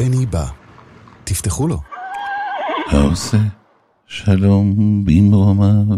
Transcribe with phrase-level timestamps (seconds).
[0.00, 0.46] בני בא.
[1.24, 1.80] תפתחו לו.
[2.86, 3.38] העושה
[4.06, 5.96] שלום במרומיו,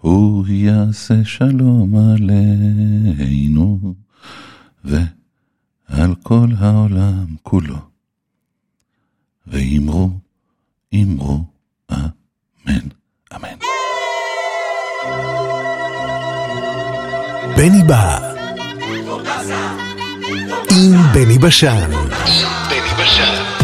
[0.00, 3.94] הוא יעשה שלום עלינו
[4.84, 7.78] ועל כל העולם כולו.
[9.46, 10.10] ואמרו,
[10.94, 11.44] אמרו,
[11.92, 12.88] אמן,
[13.34, 13.58] אמן.
[17.56, 18.33] בני בא.
[20.76, 21.90] עם בני בשן.
[22.70, 23.63] בני בשן.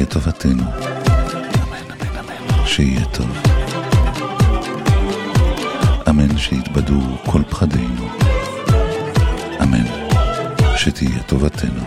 [0.00, 2.66] שתהיה טובתנו, אמן, אמן, אמן.
[2.66, 3.42] שיהיה טוב.
[6.08, 8.08] אמן שיתבדו כל פחדינו,
[9.62, 9.84] אמן.
[10.76, 11.82] שתהיה טובתנו.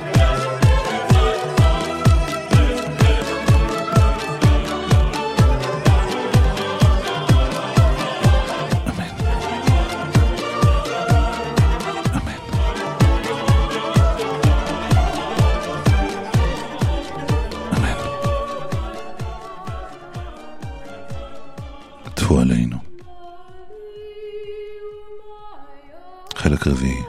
[26.63, 27.03] חלק רביעי,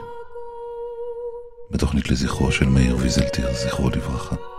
[1.71, 4.54] בתוכנית לזכרו של מאיר ויזלטיר, זכרו לברכה.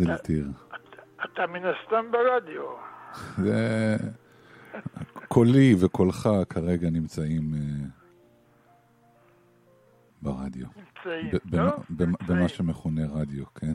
[0.00, 0.46] מאיר ויזלטיר.
[1.24, 2.62] אתה מן הסתם ברדיו.
[3.44, 3.96] זה...
[5.28, 7.86] קולי וקולך כרגע נמצאים אה,
[10.22, 10.66] ברדיו.
[10.76, 11.72] נמצאים, ב- לא?
[12.28, 13.72] במה שמכונה רדיו, כן?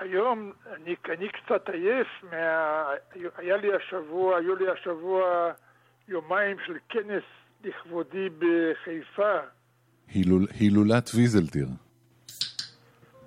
[0.00, 2.84] היום אני, אני קצת עייף מה...
[3.36, 5.52] היה לי השבוע, היו לי השבוע
[6.08, 7.22] יומיים של כנס
[7.64, 9.38] לכבודי בחיפה.
[10.08, 11.66] הילול- הילולת ויזלטיר.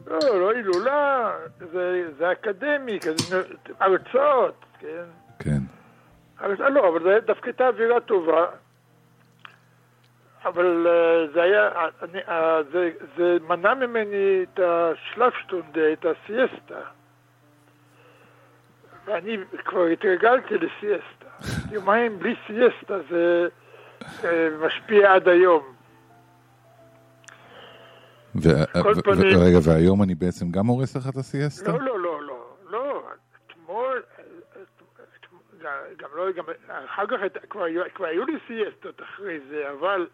[0.07, 1.31] לא, לא הילולה,
[1.71, 3.41] זה, זה אקדמי, כזה,
[3.79, 5.03] הרצאות, כן?
[5.39, 5.59] כן.
[6.39, 6.59] הרצ...
[6.59, 8.45] לא, אבל זה דווקא הייתה אווירה טובה.
[10.45, 11.69] אבל אה, זה היה,
[12.01, 16.79] אני, אה, זה, זה מנע ממני את השלפשטונדה, את הסיאסטה.
[19.05, 21.47] ואני כבר התרגלתי לסיאסטה.
[21.75, 23.47] יומיים בלי סיאסטה זה
[24.23, 25.72] אה, משפיע עד היום.
[29.39, 31.71] רגע, והיום אני בעצם גם הורס לך את הסיאסטה?
[31.71, 33.03] לא, לא, לא, לא, לא,
[33.51, 34.01] אתמול,
[35.97, 36.43] גם לא, גם
[36.85, 37.17] אחר כך
[37.49, 40.07] כבר היו- כבר היו לי סיאסטות אחרי זה, אבל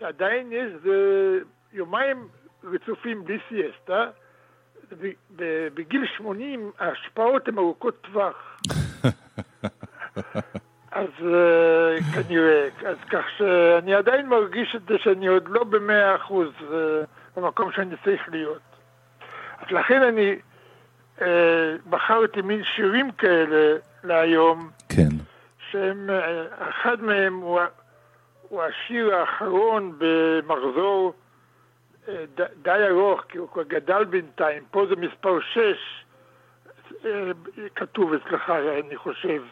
[0.00, 1.38] עדיין יש זה
[1.72, 2.28] יומיים
[2.64, 4.10] רצופים בלי סיאסטה.
[5.74, 8.56] בגיל 80 ההשפעות הן ארוכות טווח.
[10.92, 16.48] אז אה, כנראה, אז כך שאני עדיין מרגיש את זה שאני עוד לא במאה אחוז
[16.72, 17.02] אה,
[17.40, 18.62] במקום שאני צריך להיות.
[19.58, 20.36] אז לכן אני
[21.20, 25.08] אה, בחרתי מין שירים כאלה להיום, כן.
[25.70, 27.60] שהם, אה, אחד מהם הוא,
[28.48, 31.12] הוא השיר האחרון במחזור
[32.08, 36.04] אה, ד- די ארוך, כי הוא כבר גדל בינתיים, פה זה מספר 6,
[37.74, 38.50] כתוב אצלך,
[38.86, 39.42] אני חושב.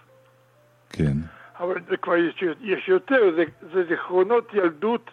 [0.90, 1.12] כן.
[1.58, 5.10] אבל זה כבר יש, יש יותר, זה, זה זיכרונות ילדות,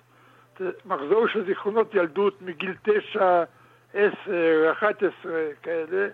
[0.85, 3.43] מחזור של זיכרונות ילדות מגיל תשע,
[3.93, 6.07] עשר, אחת עשרה כאלה.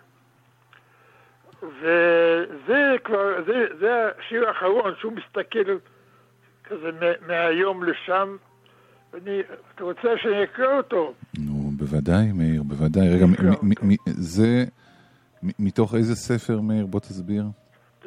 [1.64, 3.90] וזה כבר, זה, זה
[4.20, 5.78] השיר האחרון שהוא מסתכל
[6.64, 8.36] כזה מה- מהיום לשם.
[9.14, 9.40] ואני,
[9.76, 11.14] אתה רוצה שאני אקרא אותו?
[11.40, 13.10] נו, בוודאי, מאיר, בוודאי.
[13.16, 13.32] רגע, מ-
[13.62, 14.66] מ- מ- זה...
[15.60, 16.86] מתוך איזה ספר, מאיר?
[16.86, 17.44] בוא תסביר.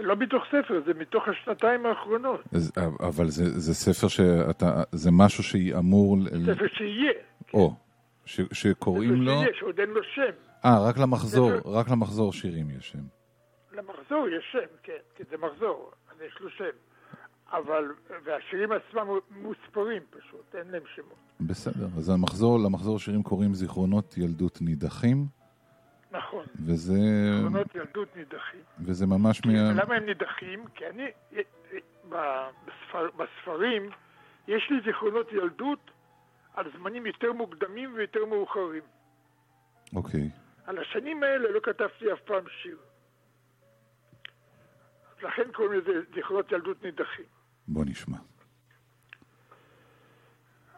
[0.03, 2.41] לא מתוך ספר, זה מתוך השנתיים האחרונות.
[2.53, 4.83] אז- אבל זה, זה ספר שאתה...
[4.93, 6.17] זה משהו שאמור...
[6.47, 7.13] ספר שיהיה.
[7.55, 7.75] או,
[8.25, 9.33] ש, שקוראים ספר לו...
[9.33, 10.33] שיהיה, שעוד אין לו שם.
[10.65, 12.99] אה, רק למחזור, ספר- רק למחזור שירים יש שם.
[13.73, 16.65] למחזור יש שם, כן, כי זה מחזור, אז יש לו שם.
[17.53, 17.85] אבל,
[18.25, 21.19] והשירים עצמם מוספרים פשוט, אין להם שמות.
[21.41, 25.27] בסדר, אז המחזור, למחזור שירים קוראים זיכרונות ילדות נידחים,
[26.13, 26.93] נכון, וזה,
[27.37, 28.61] זיכרונות ילדות נידחים.
[28.87, 29.53] וזה ממש מה...
[29.83, 30.65] למה הם נידחים?
[30.75, 31.11] כי אני,
[32.09, 33.91] בספר, בספרים,
[34.49, 35.91] יש לי זיכרונות ילדות
[36.55, 38.83] על זמנים יותר מוקדמים ויותר מאוחרים.
[39.97, 40.31] אוקיי,
[40.67, 42.77] על השנים האלה לא כתבתי אף פעם שיר.
[45.23, 47.25] לכן קוראים לזה זיכרונות ילדות נידחים.
[47.69, 48.17] בוא נשמע.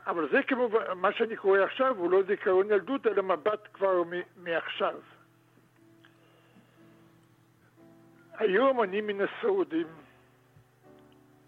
[0.07, 4.45] אבל זה כמובן, מה שאני קורא עכשיו הוא לא זיכרון ילדות, אלא מבט כבר מ-
[4.45, 4.95] מעכשיו.
[8.39, 9.87] היום אני מן השורדים,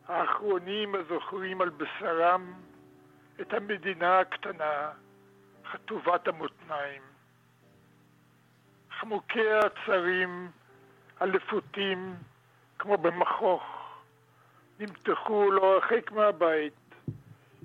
[0.09, 2.55] האחרונים הזוכרים על בשרם
[3.41, 4.91] את המדינה הקטנה,
[5.65, 7.03] חטובת המותניים.
[8.91, 10.51] חמוקי הצרים,
[11.21, 12.15] הלפותים,
[12.79, 13.63] כמו במכוך,
[14.81, 16.73] נמתחו לא הרחק מהבית,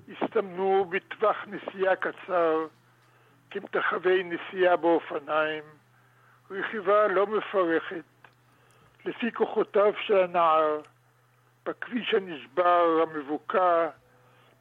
[0.08, 2.66] הסתמנו בטווח נסיעה קצר,
[3.50, 5.64] כמתחווי נסיעה באופניים,
[6.50, 8.04] רכיבה לא מפרכת,
[9.04, 10.80] לפי כוחותיו של הנער,
[11.66, 13.88] בכביש הנשבר, המבוקע,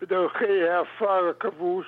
[0.02, 1.88] בדרכי העפר הכבוש,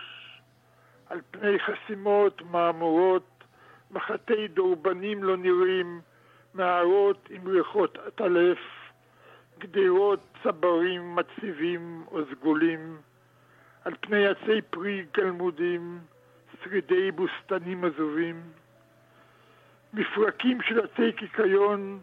[1.10, 3.44] על פני חסימות, מהמורות,
[3.92, 6.02] מחטי דורבנים לא נראים,
[6.54, 8.60] מערות עם ריחות עטלף,
[9.60, 12.98] גדרות, צברים, מציבים או סגולים,
[13.86, 16.00] על פני עצי פרי גלמודים,
[16.64, 18.42] שרידי בוסתנים עזובים,
[19.94, 22.00] מפרקים של עצי קיקיון,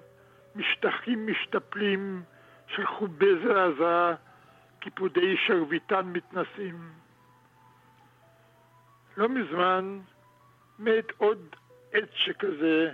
[0.55, 2.23] משטחים משתפלים
[2.67, 4.15] של חובי זעזע,
[4.81, 6.93] קיפודי שרביטן מתנסים.
[9.17, 10.01] לא מזמן
[10.79, 11.57] מת עוד
[11.93, 12.91] עץ שכזה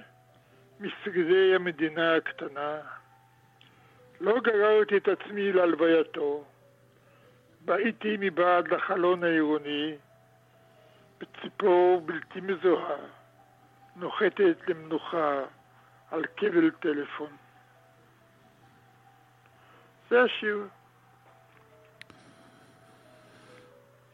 [0.80, 2.80] משרידי המדינה הקטנה.
[4.20, 6.44] לא גררתי את עצמי להלווייתו.
[7.60, 9.96] באיתי מבעד לחלון העירוני,
[11.18, 12.96] בציפור בלתי מזוהה,
[13.96, 15.42] נוחתת למנוחה
[16.10, 17.36] על כבל טלפון.
[20.10, 20.66] זה השיר.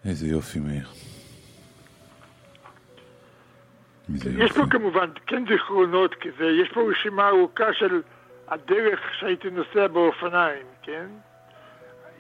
[0.05, 0.89] איזה יופי, מאיר.
[4.15, 4.55] יש יופי.
[4.55, 8.03] פה כמובן כן זיכרונות, כי זה, יש פה רשימה ארוכה של
[8.49, 11.07] הדרך שהייתי נוסע באופניים, כן?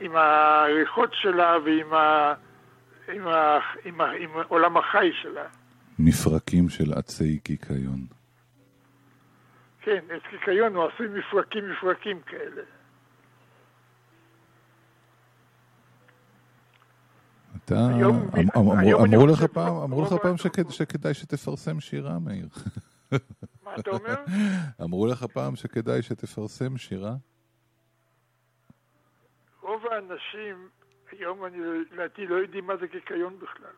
[0.00, 2.34] עם הריחות שלה ועם ה...
[3.08, 3.58] עם, ה...
[3.84, 4.10] עם, ה...
[4.10, 5.44] עם עולם החי שלה.
[5.98, 8.00] מפרקים של עצי קיקיון.
[9.80, 12.62] כן, את קיקיון הוא עשוי מפרקים מפרקים כאלה.
[17.64, 21.14] אתה, היום- אמ- אמ- אמרו- היום אני אמרו לך פעם, אמרו לך פעם שכד- שכדאי
[21.14, 22.48] שתפרסם שירה, מאיר.
[23.64, 24.14] מה אתה אומר?
[24.84, 27.14] אמרו לך פעם שכדאי שתפרסם שירה?
[29.62, 30.68] רוב האנשים
[31.12, 31.56] היום אני
[31.92, 33.72] לדעתי לא יודעים מה זה קיקיון בכלל.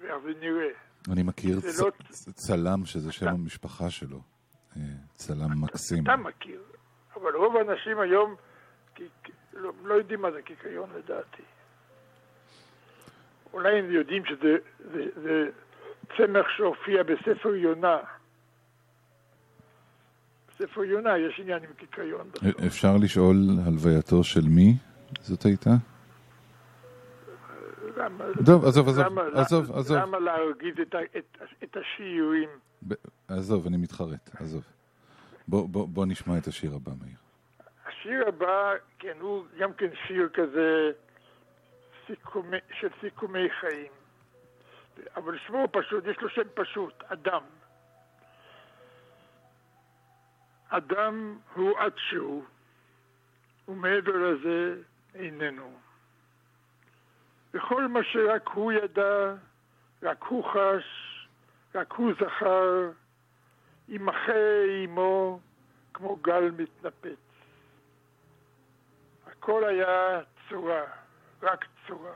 [0.00, 0.08] זה
[0.40, 0.68] נראה.
[1.12, 1.90] אני מכיר צ- לא-
[2.34, 4.20] צלם שזה שם המשפחה שלו.
[4.76, 4.82] אה,
[5.14, 6.02] צלם מקסים.
[6.04, 6.62] אתה מכיר,
[7.16, 8.34] אבל רוב האנשים היום
[9.52, 11.42] לא, לא יודעים מה זה קיקיון לדעתי.
[13.52, 14.56] אולי הם יודעים שזה
[14.92, 15.48] זה, זה
[16.16, 17.98] צמח שהופיע בספר יונה.
[20.48, 22.30] בספר יונה יש עניין עם קיקיון.
[22.66, 24.74] אפשר לשאול הלווייתו של מי
[25.20, 25.70] זאת הייתה?
[27.96, 29.96] למה, טוב, עזוב, עזוב, למה, עזוב, עזוב.
[29.98, 32.48] למה להרגיז את, את, את השיעורים?
[32.88, 32.94] ב-
[33.28, 34.62] עזוב, אני מתחרט, עזוב.
[35.48, 37.16] בוא, בוא, בוא נשמע את השיר הבא, מאיר.
[37.86, 40.90] השיר הבא, כן, הוא גם כן שיר כזה
[42.06, 43.92] סיכומי, של סיכומי חיים.
[45.16, 47.42] אבל שמו פשוט, יש לו שם פשוט, אדם.
[50.68, 52.44] אדם הוא עד שהוא,
[53.68, 54.82] ומעבר לזה
[55.14, 55.78] איננו.
[57.54, 59.34] וכל מה שרק הוא ידע,
[60.02, 60.86] רק הוא חש,
[61.74, 62.90] רק הוא זכר,
[63.88, 65.40] ימחה עמו
[65.94, 67.18] כמו גל מתנפץ.
[69.26, 70.82] הכל היה צורה,
[71.42, 72.14] רק צורה.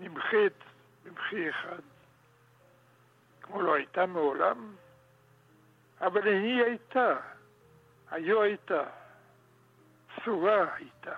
[0.00, 0.52] נמחית
[1.04, 1.82] במחי אחד.
[3.42, 4.76] כמו לא הייתה מעולם,
[6.00, 7.16] אבל היא הייתה,
[8.10, 8.82] היו הייתה,
[10.24, 11.14] צורה הייתה.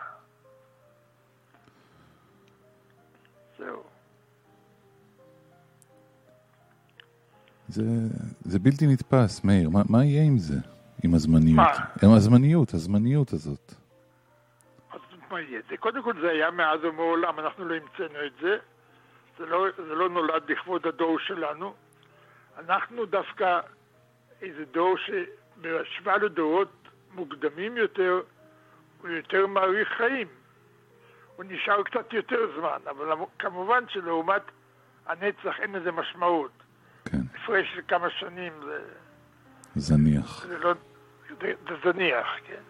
[3.59, 3.83] זהו.
[7.69, 7.83] זה,
[8.41, 9.71] זה בלתי נתפס, מאיר.
[9.71, 10.57] מה, מה יהיה עם זה?
[11.05, 11.57] עם הזמניות?
[11.57, 11.85] מה?
[12.03, 13.75] עם הזמניות, הזמניות הזאת.
[15.39, 15.61] יהיה?
[15.69, 18.59] זה קודם כל זה היה מאז ומעולם, אנחנו לא המצאנו את זה.
[19.39, 21.75] זה לא, זה לא נולד לכבוד הדור שלנו.
[22.59, 23.61] אנחנו דווקא
[24.43, 28.21] איזה דור שבהשוואה לדורות מוקדמים יותר,
[29.01, 30.29] הוא יותר מאריך חיים.
[31.37, 34.43] הוא נשאר קצת יותר זמן, אבל כמובן שלעומת
[35.07, 36.51] הנצח אין לזה משמעות.
[37.05, 38.79] כן, הפרש של כמה שנים זה...
[39.75, 40.47] זניח.
[40.47, 40.73] זה לא...
[41.41, 42.63] זה, זה זניח, כן.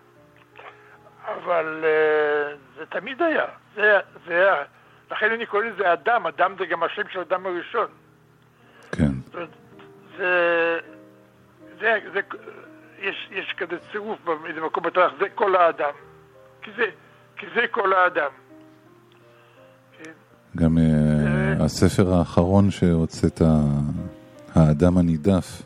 [1.27, 3.47] אבל אה, זה תמיד היה.
[3.75, 4.63] זה, זה היה.
[5.11, 7.87] לכן אני קורא לזה אדם, אדם זה גם השם של אדם הראשון.
[8.93, 9.49] כן, אומרת,
[10.17, 10.79] זה...
[11.81, 12.21] זה, זה,
[12.99, 15.93] יש, יש כזה צירוף באיזה מקום בתנ"ך, זה כל האדם.
[16.63, 16.85] כי זה,
[17.37, 18.31] כי זה כל האדם.
[19.99, 20.11] כן.
[20.57, 23.41] גם אה, הספר האחרון שהוצאת,
[24.55, 25.63] האדם הנידף.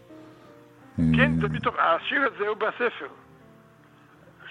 [0.98, 3.06] אה, כן, זה מתוך, השיר הזה הוא בספר.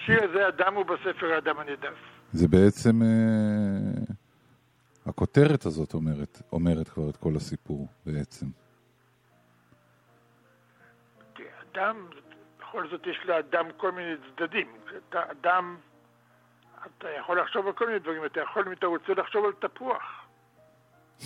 [0.04, 1.94] השיר הזה, אדם הוא בספר האדם הנידף.
[2.32, 4.14] זה בעצם, אה,
[5.06, 8.46] הכותרת הזאת אומרת, אומרת כבר את כל הסיפור בעצם.
[11.72, 12.08] אדם,
[12.60, 14.66] בכל זאת יש לאדם כל מיני צדדים.
[15.08, 15.76] אתה אדם,
[16.84, 18.24] אתה יכול לחשוב על כל מיני דברים.
[18.24, 20.02] אתה יכול, אם אתה רוצה, לחשוב על תפוח.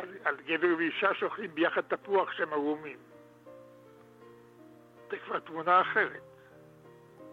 [0.00, 2.98] על, על גבר ואישה שאוכלים ביחד תפוח שהם ערומים.
[5.10, 6.22] זה כבר תמונה אחרת.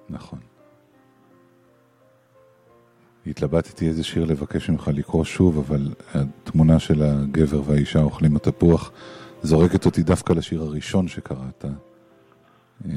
[0.09, 0.39] נכון.
[3.25, 8.91] התלבטתי איזה שיר לבקש ממך לקרוא שוב, אבל התמונה של הגבר והאישה אוכלים התפוח
[9.41, 11.65] זורקת אותי דווקא לשיר הראשון שקראת.
[11.65, 12.91] אה,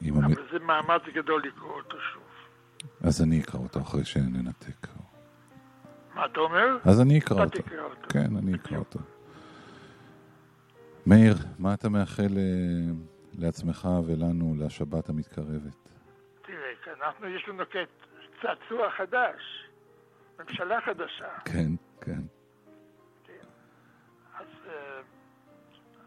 [0.00, 0.24] עם המ...
[0.24, 2.22] אבל זה מאמץ גדול לקרוא אותו שוב.
[3.00, 4.86] אז אני אקרא אותו אחרי שננתק.
[6.14, 6.76] מה אתה אומר?
[6.84, 7.62] אז אני אקרא אותו.
[7.62, 8.08] תקרא אותו.
[8.08, 8.98] כן, אני אקרא אותו.
[11.06, 12.92] מאיר, מה אתה מאחל אה,
[13.38, 15.88] לעצמך ולנו לשבת המתקרבת?
[16.42, 17.64] תראה, כאן אנחנו, יש לנו
[18.42, 19.68] צעצוע חדש,
[20.38, 21.38] ממשלה חדשה.
[21.44, 22.20] כן, כן.
[24.34, 25.00] אז אה,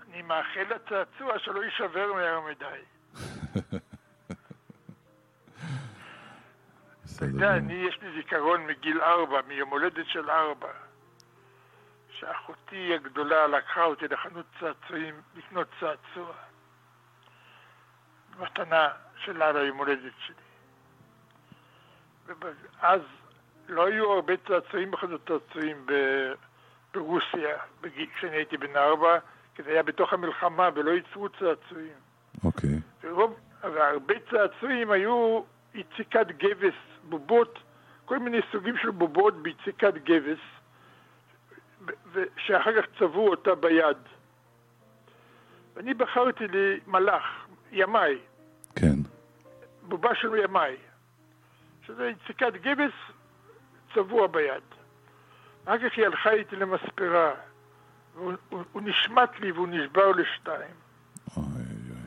[0.08, 2.82] אני מאחל לצעצוע שלא יישבר מהר מדי.
[7.20, 7.26] אתה.
[7.26, 7.56] יודע.
[7.56, 10.72] אני, יש לי זיכרון מגיל ארבע, מיום הולדת של ארבע,
[12.10, 16.34] שאחותי הגדולה לקחה אותי לחנות צעצועים לקנות צעצוע.
[18.39, 20.36] מתנה שלה ליום הולדת שלי.
[22.81, 23.01] ואז
[23.69, 25.86] לא היו הרבה צעצועים בחנות צעצועים
[26.93, 27.58] ברוסיה,
[28.15, 29.19] כשאני הייתי בן ארבע,
[29.55, 31.93] כי זה היה בתוך המלחמה ולא ייצרו צעצועים.
[32.43, 32.69] אוקיי,
[33.03, 35.41] ורוב, והרבה צעצועים היו
[35.74, 37.60] יציקת גבס, בובות,
[38.05, 40.39] כל מיני סוגים של בובות ביציקת גבס,
[42.38, 43.98] שאחר כך צבעו אותה ביד.
[45.75, 48.18] ואני בחרתי לי מלאך, ימאי,
[48.76, 48.96] כן.
[49.82, 50.76] בובה של ימאי,
[51.86, 52.92] שזה יציקת גבס
[53.94, 54.64] צבוע ביד.
[55.66, 57.32] אחר כך היא הלכה איתי למספרה,
[58.16, 60.76] והוא הוא, הוא נשמט לי והוא נשבר לשתיים.
[61.38, 61.98] אוי, אוי.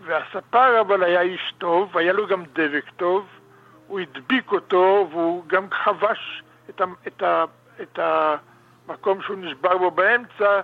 [0.00, 3.26] והספר אבל היה איש טוב, והיה לו גם דבק טוב,
[3.86, 7.44] הוא הדביק אותו, והוא גם חבש את, ה, את, ה,
[7.82, 10.60] את המקום שהוא נשבר בו באמצע.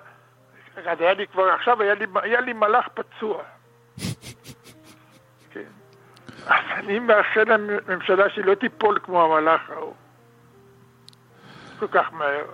[0.77, 3.43] היה לי כבר, עכשיו היה לי, היה לי מלאך פצוע.
[6.47, 7.45] אז אני מאחל
[7.89, 9.95] לממשלה שהיא לא תיפול כמו המלאך ההוא.
[11.79, 12.45] כל כך מהר.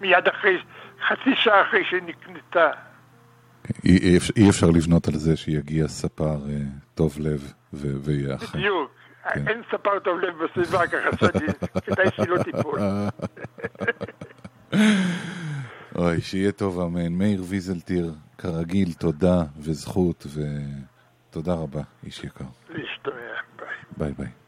[0.00, 0.58] מיד אחרי,
[1.08, 2.70] חצי שעה אחרי שנקנתה.
[3.84, 6.56] אי, אי אפשר לבנות על זה שיגיע ספר אה,
[6.94, 8.58] טוב לב ויהיה אחר.
[8.58, 8.90] בדיוק.
[9.34, 9.48] כן.
[9.48, 11.46] אין ספר טוב לב בסביבה ככה שאני,
[11.86, 12.78] כדאי שהיא לא תיפול.
[15.96, 17.12] אוי, שיהיה טוב, אמן.
[17.12, 20.26] מאיר ויזלטיר, כרגיל, תודה וזכות,
[21.32, 22.44] ותודה רבה, איש יקר.
[22.68, 23.12] להשתמע,
[23.56, 23.68] ביי.
[23.96, 24.41] ביי ביי.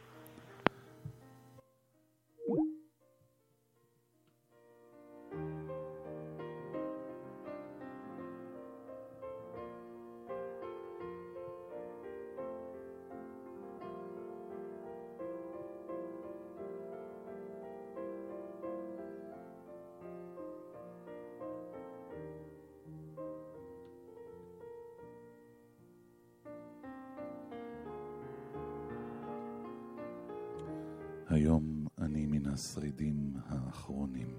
[32.64, 34.38] השרידים האחרונים.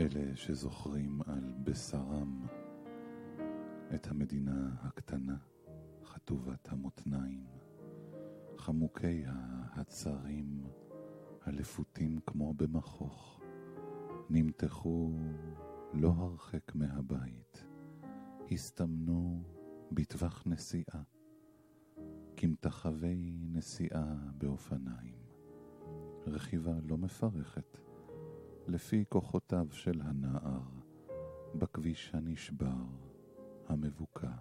[0.00, 2.46] אלה שזוכרים על בשרם
[3.94, 5.36] את המדינה הקטנה,
[6.04, 7.46] חטובת המותניים,
[8.56, 10.64] חמוקי העצרים,
[11.42, 13.40] הלפותים כמו במכוך,
[14.30, 15.18] נמתחו
[15.92, 17.71] לא הרחק מהבית,
[18.50, 19.42] הסתמנו
[19.92, 21.02] בטווח נסיעה,
[22.36, 25.14] כמתחווי נסיעה באופניים.
[26.26, 27.78] רכיבה לא מפרכת,
[28.66, 30.62] לפי כוחותיו של הנער,
[31.54, 32.84] בכביש הנשבר,
[33.68, 34.32] המבוקע,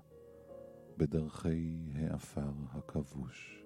[0.97, 3.65] בדרכי העפר הכבוש,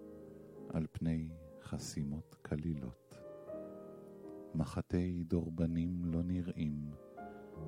[0.69, 1.29] על פני
[1.61, 3.15] חסימות קלילות.
[4.55, 6.91] מחטי דורבנים לא נראים,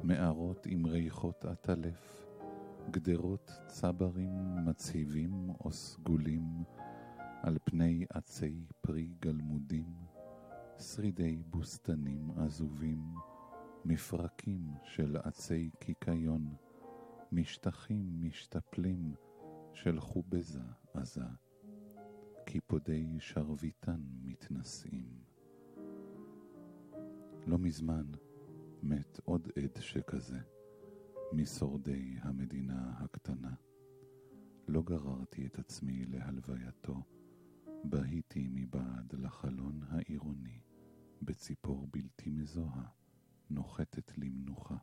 [0.03, 2.26] מערות עם ריחות עטלף,
[2.91, 6.63] גדרות צברים מציבים או סגולים,
[7.43, 9.93] על פני עצי פרי גלמודים,
[10.79, 13.15] שרידי בוסתנים עזובים,
[13.85, 16.55] מפרקים של עצי קיקיון,
[17.31, 19.13] משטחים משתפלים
[19.73, 21.25] של חובזה עזה,
[22.45, 25.09] קיפודי שרביטן מתנשאים.
[27.45, 28.05] לא מזמן,
[28.83, 30.39] מת עוד עד שכזה,
[31.33, 33.53] משורדי המדינה הקטנה.
[34.67, 37.03] לא גררתי את עצמי להלווייתו,
[37.83, 40.61] בהיתי מבעד לחלון העירוני,
[41.21, 42.87] בציפור בלתי מזוהה,
[43.49, 44.77] נוחתת למנוחה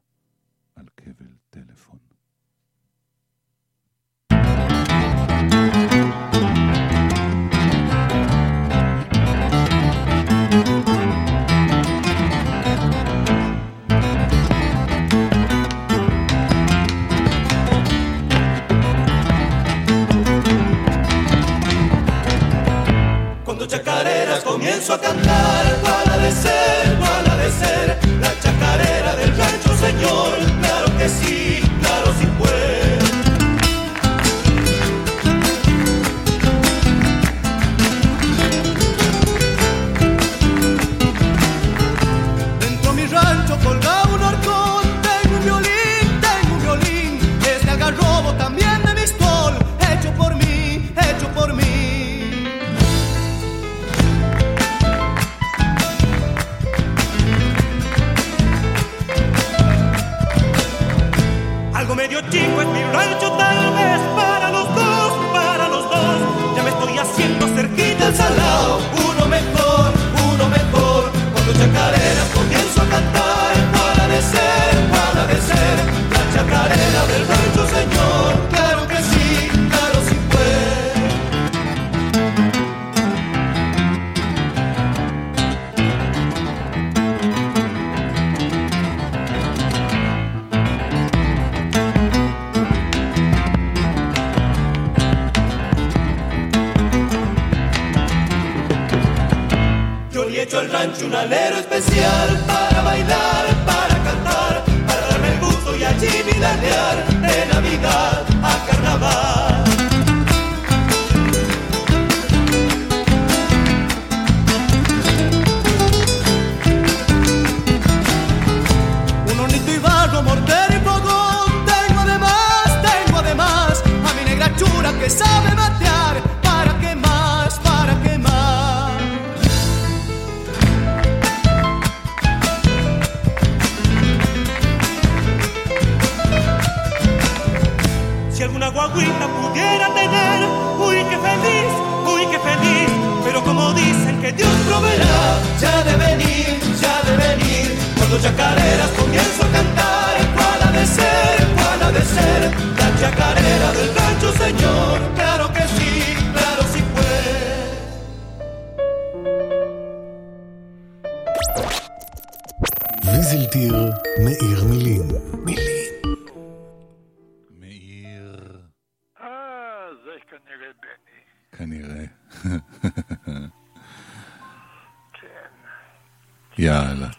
[0.74, 2.13] על כבל טלפון.
[24.44, 26.96] Comienzo a cantar, cuál de ser,
[27.36, 31.43] de ser, la chacarera del rancho señor, claro que sí,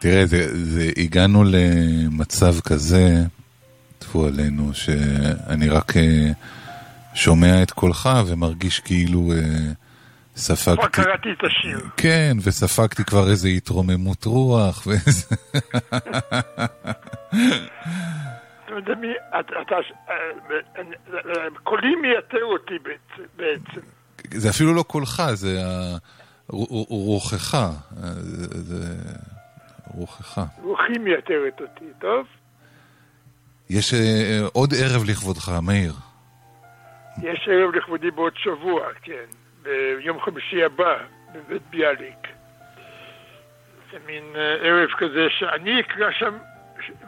[0.06, 3.08] תראה, זה, זה, הגענו למצב כזה,
[4.00, 6.32] טפו עלינו, שאני רק אה,
[7.14, 9.38] שומע את קולך ומרגיש כאילו אה,
[10.36, 10.88] כבר ספגתי...
[10.92, 11.80] קראתי את השיר.
[11.98, 15.36] כן, וספגתי כבר איזו התרוממות רוח, ואיזה...
[19.30, 19.40] אה,
[21.64, 22.74] קולי מייתר אותי
[23.38, 23.88] בעצם-.
[24.34, 25.62] זה אפילו לא קולך, זה
[26.90, 27.58] רוחך.
[28.52, 28.96] זה
[29.88, 30.40] רוחך.
[30.62, 32.28] רוחי מייתרת אותי, טוב?
[33.70, 35.94] יש אה, עוד ערב לכבודך, מאיר.
[37.24, 39.26] יש ערב לכבודי בעוד שבוע, כן,
[39.64, 40.96] ביום חמישי הבא,
[41.34, 42.28] בבית ביאליק.
[43.92, 46.38] זה מין אה, ערב כזה שאני אקרא שם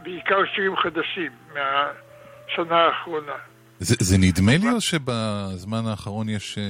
[0.04, 3.38] בעיקר שירים חדשים מהשנה האחרונה.
[3.80, 6.63] זה, זה נדמה לי או שבזמן האחרון יש אה,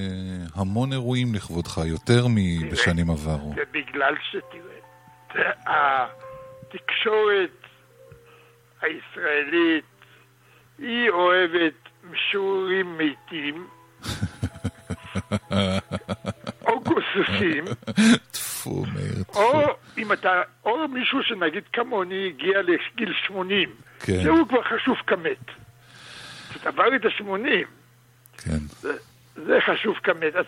[0.55, 3.53] המון אירועים לכבודך, יותר מבשנים עברו.
[3.55, 4.76] זה בגלל שתראה,
[5.65, 7.49] התקשורת
[8.81, 9.85] הישראלית,
[10.77, 13.67] היא אוהבת משוררים מתים,
[16.65, 17.65] או גוססים,
[18.31, 19.39] טפו, מאיר, טפו.
[19.39, 24.23] או אם אתה, או מישהו שנגיד כמוני הגיע לגיל 80, כן.
[24.23, 25.45] זהו כבר חשוב כמת.
[26.49, 27.67] כשאתה עבר את ה-80,
[28.37, 28.57] כן.
[29.35, 30.35] זה חשוב כמת.
[30.35, 30.45] אז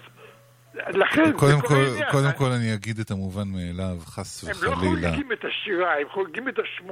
[0.75, 2.11] לכן, קודם כל, עניין.
[2.11, 5.09] קודם כל אני אגיד את המובן מאליו, חס הם לא וחלילה.
[5.09, 6.91] חוגגים את השירה, הם חוגגים את ה-80.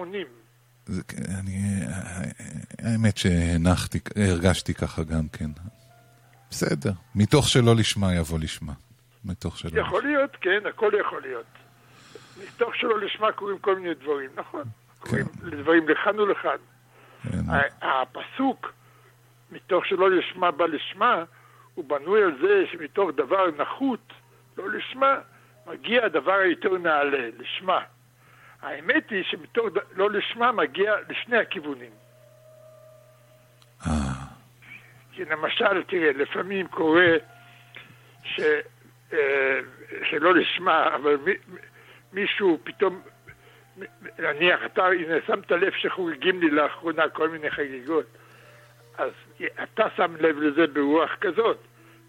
[0.86, 1.02] זה-
[1.40, 1.58] אני,
[2.80, 5.50] האמת שהנחתי, הרגשתי ככה גם כן.
[6.52, 8.74] בסדר, מתוך שלא לשמה יבוא לשמה.
[9.26, 11.46] מתוך שלא יכול להיות, כן, הכל יכול להיות.
[12.56, 14.64] מתוך שלא לשמה קורים כל מיני דברים, נכון.
[15.00, 15.26] קורים
[15.62, 16.58] דברים לכאן ולכאן.
[17.24, 17.40] כן.
[17.82, 18.74] הפסוק,
[19.52, 21.24] מתוך שלא לשמה בא לשמה,
[21.78, 24.14] הוא בנוי על זה שמתוך דבר נחות,
[24.58, 25.20] לא לשמה,
[25.68, 27.80] מגיע הדבר היותר נעלה, לשמה.
[28.62, 31.92] האמת היא שמתוך ד- לא לשמה מגיע לשני הכיוונים.
[33.88, 33.92] אה,
[35.12, 37.14] כי למשל, תראה, לפעמים קורה
[38.24, 38.40] ש,
[39.14, 39.60] אה,
[40.10, 41.32] שלא לשמה, אבל מי,
[42.14, 43.02] מישהו פתאום,
[44.20, 48.06] נניח, אתה, הנה, שמת לב שחוגגים לי לאחרונה כל מיני חגיגות,
[48.98, 49.12] אז
[49.64, 51.58] אתה שם לב לזה ברוח כזאת,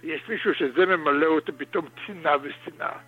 [0.02, 2.98] ויש מישהו שזה ממלא אותו פתאום טינה ושנאה.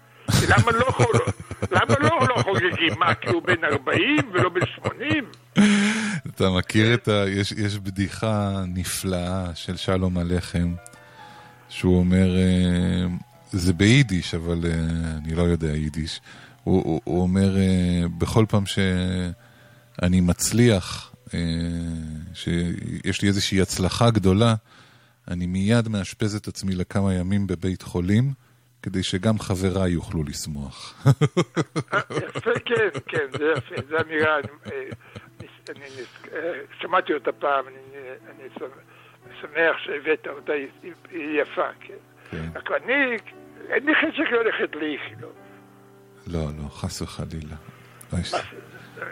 [0.49, 0.87] למה לא,
[1.77, 2.99] למה לא, לא חוגגים?
[2.99, 5.25] מה, כי הוא בן 40 ולא בן 80?
[6.29, 7.25] אתה מכיר את ה...
[7.29, 10.75] יש, יש בדיחה נפלאה של שלום הלחם,
[11.69, 13.07] שהוא אומר, אה,
[13.51, 14.71] זה ביידיש, אבל אה,
[15.25, 16.21] אני לא יודע יידיש.
[16.65, 21.10] הוא, הוא, הוא אומר, אה, בכל פעם שאני מצליח,
[22.35, 24.55] שיש לי איזושהי הצלחה גדולה,
[25.29, 28.33] אני מיד מאשפז את עצמי לכמה ימים בבית חולים,
[28.83, 31.05] כדי שגם חבריי יוכלו לשמוח.
[32.11, 34.89] יפה, כן, כן, זה יפה, זו אמירה, אני, אה,
[36.33, 38.49] אה, שמעתי אותה פעם, אני,
[39.41, 41.95] שמח- שהבאת אותה, היא, יפה, כן.
[42.31, 42.49] כן.
[42.55, 43.17] רק אני,
[43.69, 45.33] אין לי חשק ללכת לאיכילוב.
[46.27, 47.57] לא, לא, חס וחלילה.
[48.13, 48.21] אוי,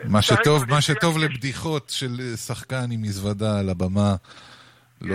[0.05, 4.15] מה שטוב, מה שטוב לבדיחות של אה, שחקן עם מזוודה על הבמה,
[5.03, 5.15] לא...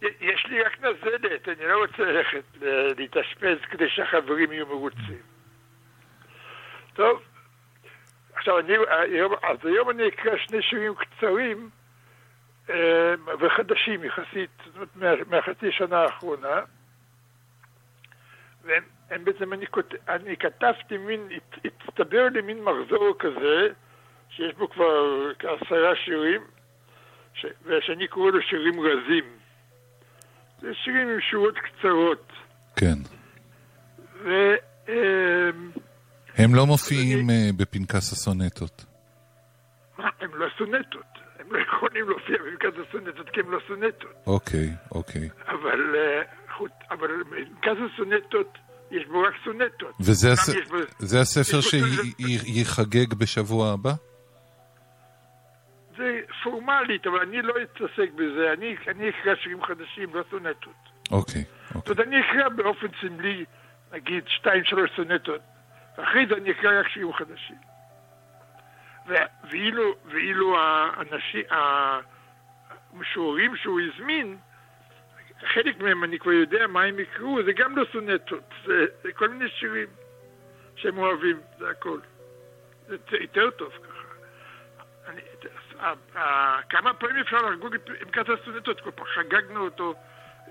[0.00, 5.22] כן, יש לי רק נזלת, אני לא רוצה ללכת ל- להתאשפז כדי שהחברים יהיו מרוצים.
[6.94, 7.20] טוב,
[8.34, 11.70] עכשיו אני, היום, אז היום אני אקרא שני שירים קצרים
[12.70, 14.88] אה, וחדשים יחסית, זאת אומרת
[15.28, 16.60] מה- מהחצי שנה האחרונה.
[18.64, 19.66] והם הם בעצם, אני,
[20.08, 21.28] אני כתבתי מין,
[21.64, 23.68] הצטבר לי מין מחזור כזה,
[24.30, 24.94] שיש בו כבר
[25.38, 26.40] כעשרה שירים,
[27.34, 27.46] ש...
[27.64, 29.24] ושאני קורא לו שירים רזים.
[30.60, 32.32] זה שירים עם שורות קצרות.
[32.76, 32.98] כן.
[34.24, 34.28] ו...
[34.88, 35.70] אמ,
[36.36, 38.84] הם לא מופיעים אה, בפנקס הסונטות.
[39.98, 41.02] מה, הם לא סונטות.
[41.38, 44.12] הם לא יכולים להופיע במרכז הסונטות כי הם לא סונטות.
[44.26, 45.28] אוקיי, אוקיי.
[45.48, 46.22] אבל, אה,
[46.90, 48.58] אבל במרכז הסונטות
[48.90, 49.94] יש בו רק סונטות.
[50.00, 50.50] וזה הס...
[50.50, 50.76] בו-
[51.20, 51.70] הספר סונטות-
[52.20, 53.92] שיחגג בשבוע הבא?
[55.96, 58.52] זה פורמלית, אבל אני לא אתעסק בזה.
[58.52, 60.72] אני, אני אקרא שירים חדשים, לא סונטות.
[61.10, 61.92] אוקיי, זאת אוקיי.
[61.92, 63.44] אומרת, אני אקרא באופן סמלי,
[63.92, 65.40] נגיד, שתיים, שלוש סונטות
[65.98, 67.56] ואחרי זה אני אקרא רק שירים חדשים.
[69.08, 71.44] ו- ואילו, ואילו האנשים,
[72.92, 74.36] המשוררים שהוא הזמין,
[75.40, 79.28] חלק מהם אני כבר יודע מה הם יקראו, זה גם לא סונטות, זה, זה כל
[79.28, 79.88] מיני שירים
[80.76, 82.00] שהם אוהבים, זה הכל.
[82.86, 84.06] זה יותר טוב ככה.
[85.06, 85.20] אני,
[86.68, 88.80] כמה פעמים אפשר לחגוג את פנקס הסטודנטות?
[88.80, 89.94] כל פעם חגגנו אותו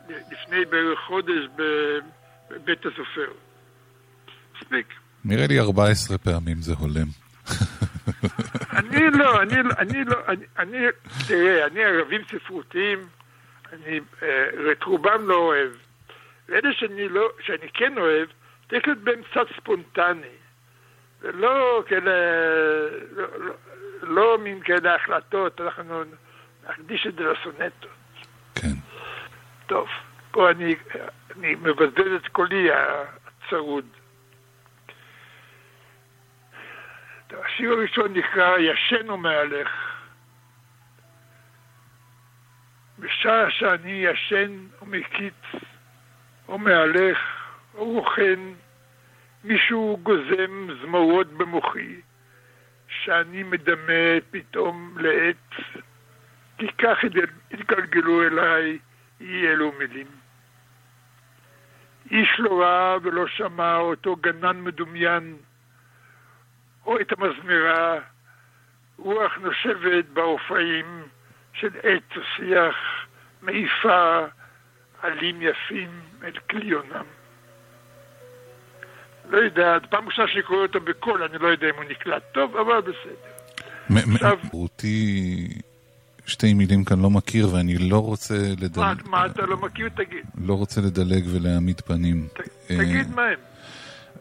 [0.09, 3.31] לפני בערך חודש בבית הסופר.
[4.55, 4.87] מספיק.
[5.25, 7.07] נראה לי 14 פעמים זה הולם.
[8.77, 10.77] אני לא, אני לא, אני לא, אני, אני,
[11.27, 12.99] תראה, אני ערבים ספרותיים,
[13.73, 15.71] אני אה, את רובם לא אוהב.
[16.49, 18.27] ואלה שאני לא, שאני כן אוהב,
[18.69, 20.35] צריך להיות בהם קצת ספונטני.
[21.25, 22.11] ולא כאלה,
[23.11, 23.53] לא, לא,
[24.01, 26.03] לא מין כאלה החלטות, אנחנו
[26.69, 27.91] נקדיש את זה לסונטות.
[28.55, 28.75] כן.
[29.65, 29.87] טוב,
[30.31, 30.75] פה אני,
[31.35, 33.85] אני מבזבז את קולי הצרוד.
[37.45, 39.69] השיר הראשון נקרא ישן ומהלך.
[42.99, 45.33] בשעה שאני ישן ומקיץ
[46.47, 47.17] או מהלך
[47.73, 48.39] או רוכן,
[49.45, 51.95] מישהו גוזם זמורות במוחי.
[52.87, 55.81] שאני מדמה פתאום לעץ,
[56.57, 56.97] כי כך
[57.51, 58.79] התגלגלו אליי
[59.21, 60.07] אי אלו מילים.
[62.11, 65.37] איש לא ראה ולא שמע אותו גנן מדומיין,
[66.85, 67.99] או את המזמרה,
[68.97, 71.03] רוח נושבת באופאים
[71.53, 72.75] של עץ ושיח,
[73.41, 74.25] מעיפה
[75.01, 77.05] עלים יפים אל כליונם.
[79.29, 82.57] לא יודע, פעם ראשונה שאני קורא אותו בקול, אני לא יודע אם הוא נקלט טוב,
[82.57, 84.15] אבל בסדר.
[84.15, 84.37] עכשיו...
[84.53, 85.47] אותי
[86.25, 89.01] שתי מילים כאן לא מכיר, ואני לא רוצה לדלג...
[89.05, 89.89] מה אתה לא מכיר?
[89.89, 90.25] תגיד.
[90.37, 92.27] לא רוצה לדלג ולהעמיד פנים.
[92.67, 93.39] תגיד מה הם.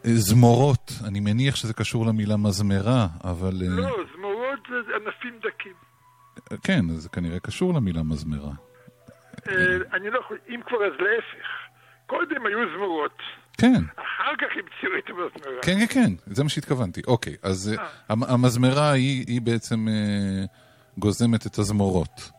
[0.03, 3.53] זמורות, אני מניח שזה קשור למילה מזמרה, אבל...
[3.61, 5.73] לא, זמורות זה ענפים דקים.
[6.63, 8.51] כן, זה כנראה קשור למילה מזמרה.
[9.93, 11.47] אני לא יכול, אם כבר אז להפך.
[12.07, 13.17] קודם היו זמורות.
[13.57, 13.83] כן.
[13.95, 15.61] אחר כך המציאו את המזמרה.
[15.61, 17.01] כן, כן, כן, זה מה שהתכוונתי.
[17.07, 17.85] אוקיי, אז אה.
[18.09, 20.45] המזמרה היא, היא בעצם אה,
[20.97, 22.31] גוזמת את הזמורות.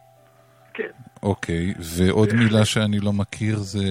[0.75, 0.91] כן.
[1.23, 3.85] אוקיי, ועוד מילה שאני לא מכיר זה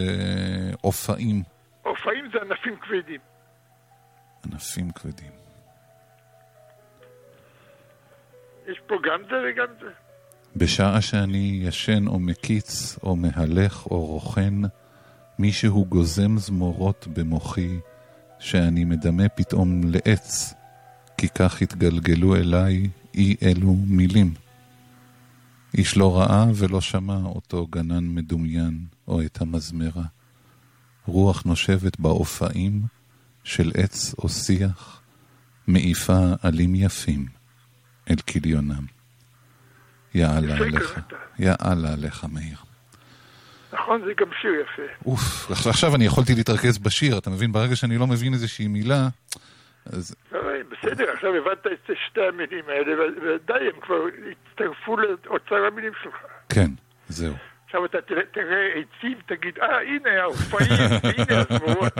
[0.83, 1.43] אופאים.
[1.85, 3.19] אופאים זה ענפים כבדים.
[4.45, 5.31] ענפים כבדים.
[8.67, 9.91] יש פה גם זה וגם זה.
[10.55, 14.53] בשעה שאני ישן או מקיץ או מהלך או רוכן,
[15.39, 17.79] מישהו גוזם זמורות במוחי,
[18.39, 20.53] שאני מדמה פתאום לעץ,
[21.17, 24.33] כי כך התגלגלו אליי אי אלו מילים.
[25.77, 30.03] איש לא ראה ולא שמע אותו גנן מדומיין, או את המזמרה.
[31.05, 32.81] רוח נושבת באופאים
[33.43, 35.01] של עץ או שיח,
[35.67, 37.25] מעיפה עלים יפים
[38.09, 38.85] אל כליונם.
[40.13, 40.99] יאללה עליך,
[41.39, 42.64] יאללה עליך מאיר.
[43.75, 45.05] נכון, זה גם שיר יפה.
[45.05, 47.51] אוף, עכשיו אני יכולתי להתרכז בשיר, אתה מבין?
[47.51, 49.07] ברגע שאני לא מבין איזושהי מילה,
[49.85, 50.15] אז...
[50.31, 50.39] לא,
[50.71, 53.95] בסדר, עכשיו הבנת את שתי המילים האלה, ודי, הם כבר
[54.31, 56.15] הצטרפו לאוצר המילים שלך.
[56.49, 56.69] כן,
[57.07, 57.33] זהו.
[57.65, 57.97] עכשיו אתה
[58.31, 60.71] תראה עצים, תגיד, אה, הנה האופאים,
[61.03, 61.93] הנה הזמורות.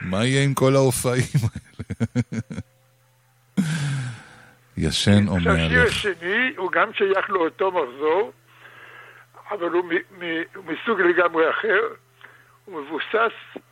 [0.10, 2.04] מה יהיה עם כל האופאים האלה?
[4.76, 5.46] ישן או מהלך.
[5.46, 8.32] עכשיו, שיר השני הוא גם שייך לאותו מחזור.
[9.54, 9.84] אבל הוא
[10.64, 11.80] מסוג לגמרי אחר,
[12.64, 13.62] הוא מבוסס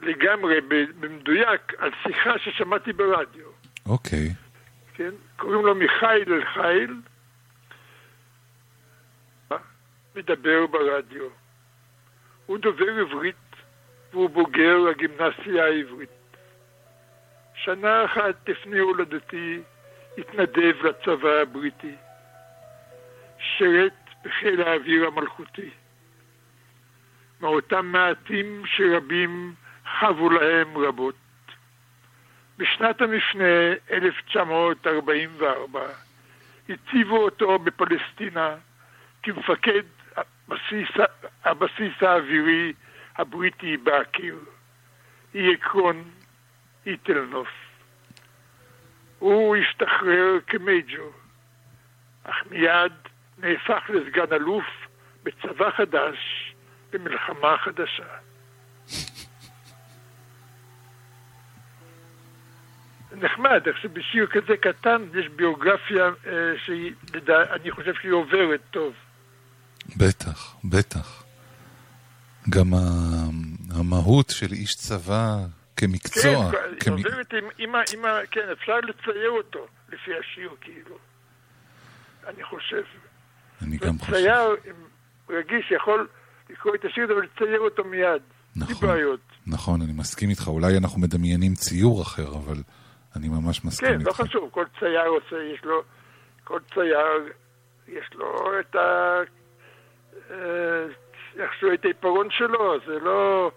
[0.00, 0.60] לגמרי,
[1.00, 3.46] במדויק, על שיחה ששמעתי ברדיו.
[3.86, 4.28] אוקיי.
[4.28, 4.96] Okay.
[4.96, 5.10] כן?
[5.36, 6.94] קוראים לו מיכאל אלחיל,
[10.16, 11.28] מדבר ברדיו.
[12.46, 13.36] הוא דובר עברית
[14.12, 16.08] והוא בוגר הגימנסיה העברית.
[17.54, 19.62] שנה אחת לפני הולדתי
[20.18, 21.94] התנדב לצבא הבריטי.
[23.38, 25.70] שירת בחיל האוויר המלכותי.
[27.40, 29.54] מאותם מעטים שרבים
[30.00, 31.14] חבו להם רבות.
[32.58, 35.80] בשנת המפנה 1944
[36.68, 38.56] הציבו אותו בפלסטינה
[39.22, 39.82] כמפקד
[40.16, 40.88] הבסיס,
[41.44, 42.72] הבסיס האווירי
[43.16, 44.38] הבריטי באקיר,
[45.34, 46.10] אי עקרון,
[46.86, 47.48] אי תל נוף.
[49.18, 51.12] הוא השתחרר כמייג'ור,
[52.24, 52.92] אך מיד
[53.42, 54.64] נהפך לסגן אלוף
[55.22, 56.16] בצבא חדש
[56.92, 58.06] במלחמה חדשה.
[63.12, 66.32] נחמד, איך שבשיר כזה קטן יש ביוגרפיה אה,
[66.66, 68.94] שאני חושב שהיא עוברת טוב.
[69.96, 71.22] בטח, בטח.
[72.50, 72.66] גם
[73.74, 75.36] המהות של איש צבא
[75.76, 76.52] כמקצוע.
[76.52, 76.92] כן, כמ...
[76.92, 80.98] עוזרת עם, עם, עם, ה- כן, אפשר לצייר אותו לפי השיר, כאילו.
[82.26, 82.82] אני חושב.
[83.62, 84.12] אני גם חושב.
[84.12, 84.56] צייר,
[85.30, 86.08] ירגיש שיכול
[86.50, 88.22] לקרוא את השיר הזה ולצייר אותו מיד.
[88.56, 88.88] נכון.
[89.46, 90.48] נכון, אני מסכים איתך.
[90.48, 92.56] אולי אנחנו מדמיינים ציור אחר, אבל
[93.16, 94.20] אני ממש מסכים כן, איתך.
[94.20, 95.82] לא חשוב, כל צייר עושה, יש לו,
[96.44, 97.32] כל צייר,
[97.88, 99.20] יש לו את ה...
[100.30, 100.86] אה,
[101.38, 103.50] איכשהו את העיפרון שלו, זה לא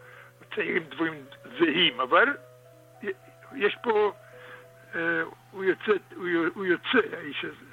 [0.55, 1.13] ציירים דברים
[1.59, 2.27] זהים, אבל
[3.55, 4.11] יש פה,
[4.95, 5.91] אה, הוא יוצא,
[6.55, 7.64] הוא יוצא, האיש הזה.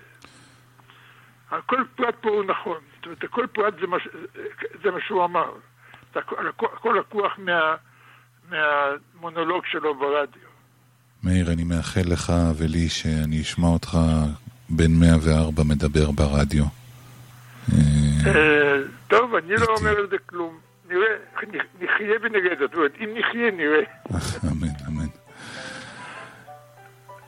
[1.66, 3.96] כל פרט פה הוא נכון, זאת אומרת, כל פרט זה מה,
[4.84, 5.52] זה מה שהוא אמר.
[6.14, 7.74] הכל- לקוח מה,
[8.50, 10.42] מהמונולוג שלו ברדיו.
[11.24, 13.98] מאיר, אני מאחל לך ולי שאני אשמע אותך
[14.70, 16.64] בן 104 מדבר ברדיו.
[17.72, 17.78] אה,
[18.26, 19.66] אה, טוב, אני לא.
[19.78, 20.58] אומר על זה כלום.
[20.88, 21.16] נראה,
[21.80, 23.80] נחיה ונראה זאת אם נחיה נראה.
[24.52, 25.21] אמן, אמן.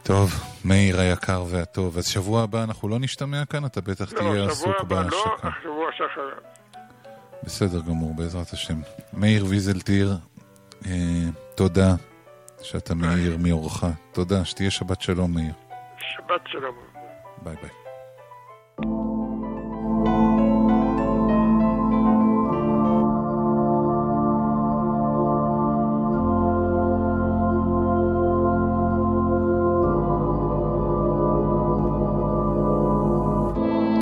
[0.04, 0.30] טוב,
[0.64, 3.64] מאיר היקר והטוב, אז שבוע הבא אנחנו לא נשתמע כאן?
[3.66, 5.48] אתה בטח תהיה לא, שבוע עסוק לא, בהשקה.
[5.62, 6.36] שבוע שאחריו.
[7.42, 8.74] בסדר גמור, בעזרת השם.
[9.12, 10.16] מאיר ויזלטיר,
[10.86, 10.90] אה,
[11.54, 11.94] תודה
[12.62, 13.84] שאתה מאיר מאורך.
[14.12, 15.52] תודה, שתהיה שבת שלום, מאיר.
[15.98, 16.74] שבת שלום.
[17.42, 17.70] ביי ביי.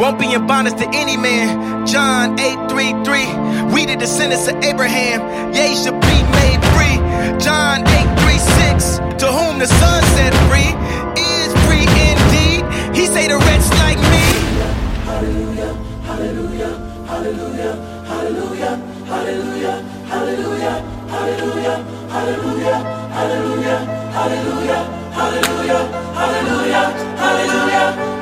[0.00, 1.86] Won't be in bondage to any man.
[1.86, 3.28] John 8:33.
[3.70, 5.52] We the descendants of Abraham.
[5.52, 6.96] Ye should be made free.
[7.38, 8.96] John 8:36.
[9.20, 10.72] To whom the Son set free
[11.20, 12.64] is free indeed.
[12.96, 14.24] He say the wretch like me.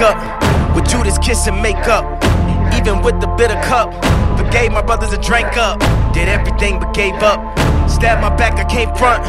[0.00, 0.16] Up
[0.74, 2.04] with Judas kiss and makeup.
[2.74, 3.92] Even with the bitter cup,
[4.38, 5.78] forgave my brothers and drank up.
[6.12, 7.40] Did everything but gave up.
[7.88, 9.22] Stabbed my back, I came front.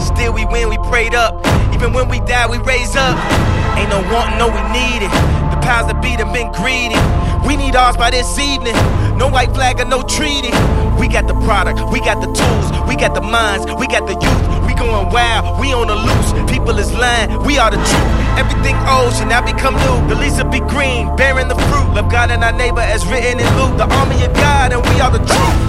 [0.00, 1.34] Still we win, we prayed up.
[1.74, 3.57] Even when we die, we raise up.
[3.76, 5.12] Ain't no wanting, no we need it.
[5.52, 6.96] The powers that be them been greedy.
[7.46, 8.76] We need ours by this evening.
[9.18, 10.52] No white flag or no treaty.
[10.98, 14.14] We got the product, we got the tools, we got the minds, we got the
[14.18, 14.42] youth.
[14.66, 16.32] We going wild, we on the loose.
[16.50, 18.10] People is lying, we are the truth.
[18.38, 19.96] Everything old should now become new.
[20.08, 21.94] The leaves will be green, bearing the fruit.
[21.94, 23.78] Love God and our neighbor as written in Luke.
[23.78, 25.68] The army of God, and we are the truth.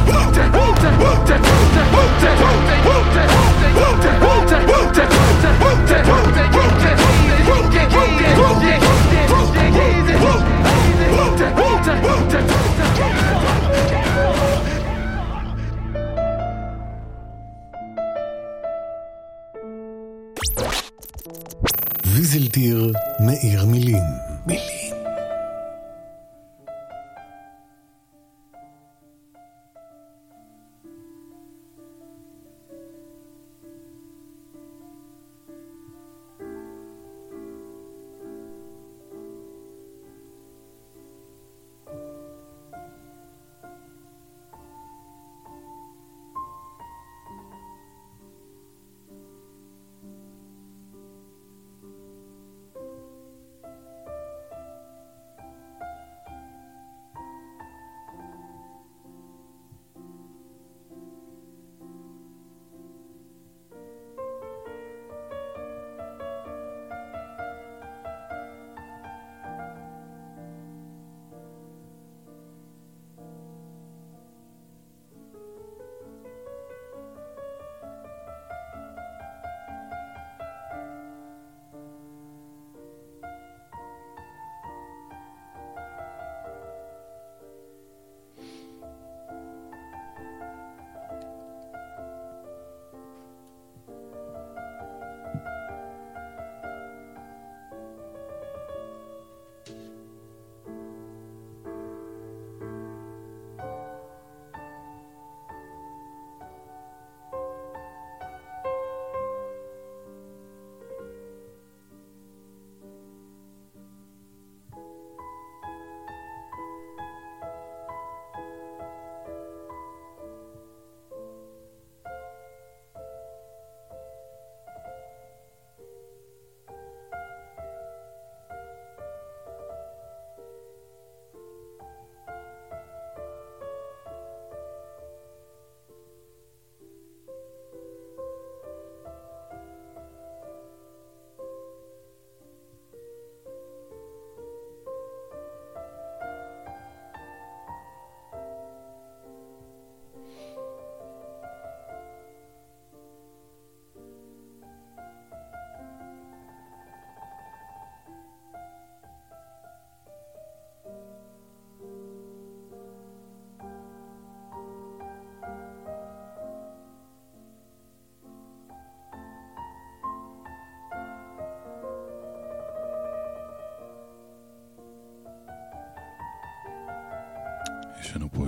[22.06, 24.04] ויזלטיר מאיר מילים.
[24.48, 24.79] מילים.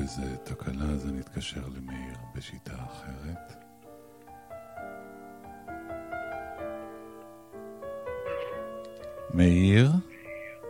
[0.02, 3.54] איזה תקלה, אז אני אתקשר למאיר בשיטה אחרת.
[9.34, 9.91] מאיר,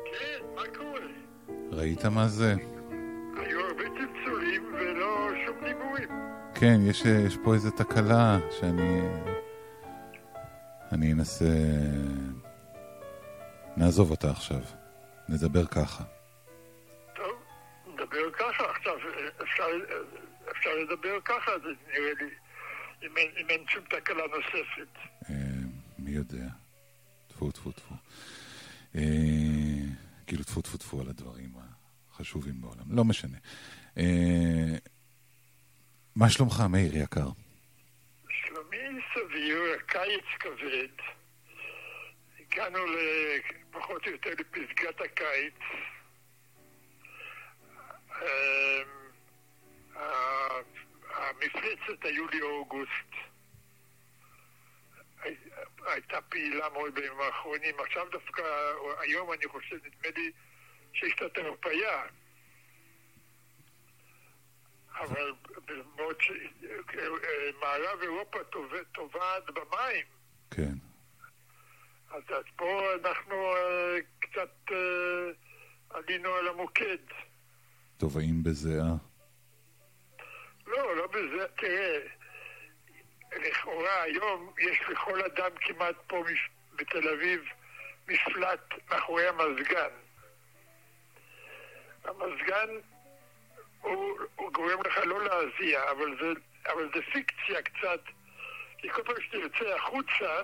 [0.06, 1.00] כן, מה קורה?
[1.72, 2.56] ראית מה זה?
[3.36, 6.10] היו הרבה צלצולים ולא שום דיבורים.
[6.56, 9.02] כן, יש, יש פה איזה תקלה שאני...
[10.92, 11.46] אני אנסה...
[13.78, 14.62] נעזוב אותה עכשיו.
[15.30, 16.04] נדבר ככה.
[19.72, 20.04] אפשר,
[20.52, 22.30] אפשר לדבר ככה, זה נראה לי,
[23.04, 24.98] אם אין, אם אין שום תקלה נוספת.
[25.30, 25.36] אה,
[26.00, 26.48] מי יודע?
[27.28, 27.96] טפו, טפו, טפו.
[28.96, 29.02] אה,
[30.28, 31.50] כאילו טפו, טפו, טפו על הדברים
[32.10, 32.86] החשובים בעולם.
[32.90, 33.38] לא משנה.
[33.98, 34.78] אה,
[36.16, 37.30] מה שלומך, מאיר יקר?
[38.30, 41.06] שלומי סביר, קיץ כבד.
[42.40, 42.80] הגענו
[43.72, 45.54] פחות או יותר לפסגת הקיץ.
[51.14, 53.12] המפלצת היולי-אוגוסט
[55.24, 55.36] הי-
[55.88, 57.76] הייתה פעילה מאוד בימים האחרונים.
[57.80, 58.42] עכשיו דווקא,
[59.00, 60.32] היום אני חושב, נדמה לי
[60.94, 62.04] שיש קצת הרפאיה.
[65.00, 65.34] אבל
[65.96, 70.06] בעוד שמערב אירופה טוב- טובעת במים,
[70.52, 70.74] כן.
[72.12, 72.22] אז
[72.56, 75.32] פה אנחנו אה, קצת אה,
[75.90, 76.98] עלינו על המוקד.
[77.98, 78.96] טובעים בזיעה.
[80.72, 82.00] לא, לא בזה, תראה,
[83.32, 87.44] לכאורה היום יש לכל אדם כמעט פה מש- בתל אביב
[88.08, 89.90] מפלט מאחורי המזגן.
[92.04, 92.70] המזגן
[93.82, 96.28] הוא, הוא גורם לך לא להזיע, אבל זה,
[96.72, 98.02] אבל זה פיקציה קצת,
[98.78, 100.42] כי כל פעם שתרצה החוצה,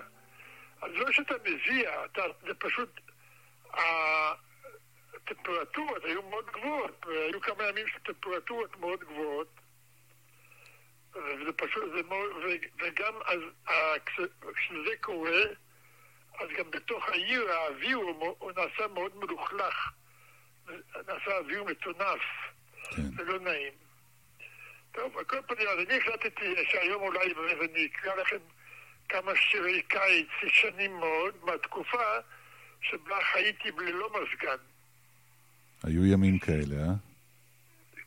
[0.82, 3.00] אז לא שאתה מזיע, אתה, זה פשוט,
[5.14, 9.48] הטמפרטורות היו מאוד גבוהות, היו כמה ימים של טמפרטורות מאוד גבוהות,
[11.18, 14.20] וזה פשוט, זה מאוד, ו- וגם אז, ה- כש-
[14.56, 15.42] כשזה קורה,
[16.40, 19.90] אז גם בתוך העיר האוויר הוא, הוא נעשה מאוד מלוכלך,
[21.06, 22.20] נעשה אוויר מטונף,
[22.90, 23.02] כן.
[23.16, 23.72] זה לא נעים.
[24.92, 28.36] טוב, על כל פנים, אז אני החלטתי שהיום אולי באמת אני אקרא לכם
[29.08, 32.02] כמה שירי קיץ ישנים מאוד, מהתקופה
[32.82, 34.56] שבה חייתי ללא מזגן.
[35.84, 36.92] היו ימים כאלה, אה?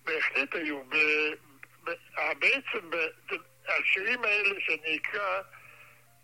[0.05, 0.82] בהחלט היו.
[1.88, 2.90] אה, בעצם
[3.68, 5.42] השירים האלה שאני אקרא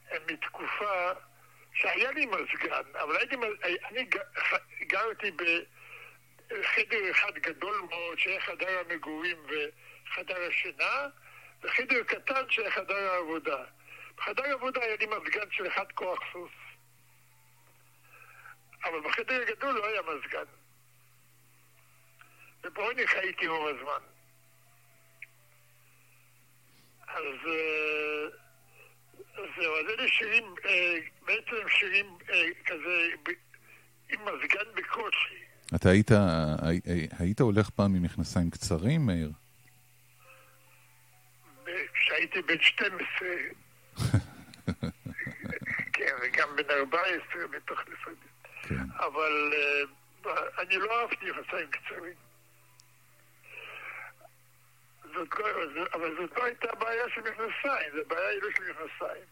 [0.09, 1.11] הם מתקופה
[1.73, 3.35] שהיה לי מזגן, אבל הייתי,
[3.85, 4.07] אני
[4.81, 11.07] גרתי בחדר אחד גדול מאוד שהיה חדר המגורים וחדר השינה,
[11.61, 13.63] וחדר קטן שהיה חדר העבודה.
[14.15, 16.51] בחדר העבודה היה לי מזגן של אחד כוח סוס.
[18.83, 20.45] אבל בחדר הגדול לא היה מזגן.
[22.63, 24.16] ופה אני חייתי רוב הזמן.
[27.07, 28.25] אז אה,
[29.57, 30.95] זהו, אז אלה שירים, אה,
[31.25, 33.09] בעצם שירים אה, כזה
[34.09, 35.35] עם מזגן בקושי.
[35.75, 39.29] אתה היית, הי- היית הולך פעם עם מכנסיים קצרים, מאיר?
[41.93, 43.27] כשהייתי בן 12,
[45.93, 47.11] כן, וגם בן 14
[47.51, 48.19] בתוך לפעמים.
[48.61, 48.75] כן.
[49.05, 49.53] אבל
[50.59, 52.13] אני לא אהבתי מכנסיים קצרים.
[55.17, 55.33] זאת
[55.93, 59.23] אבל זאת לא הייתה בעיה של מכנסיים, זו בעיה לא של מכנסיים.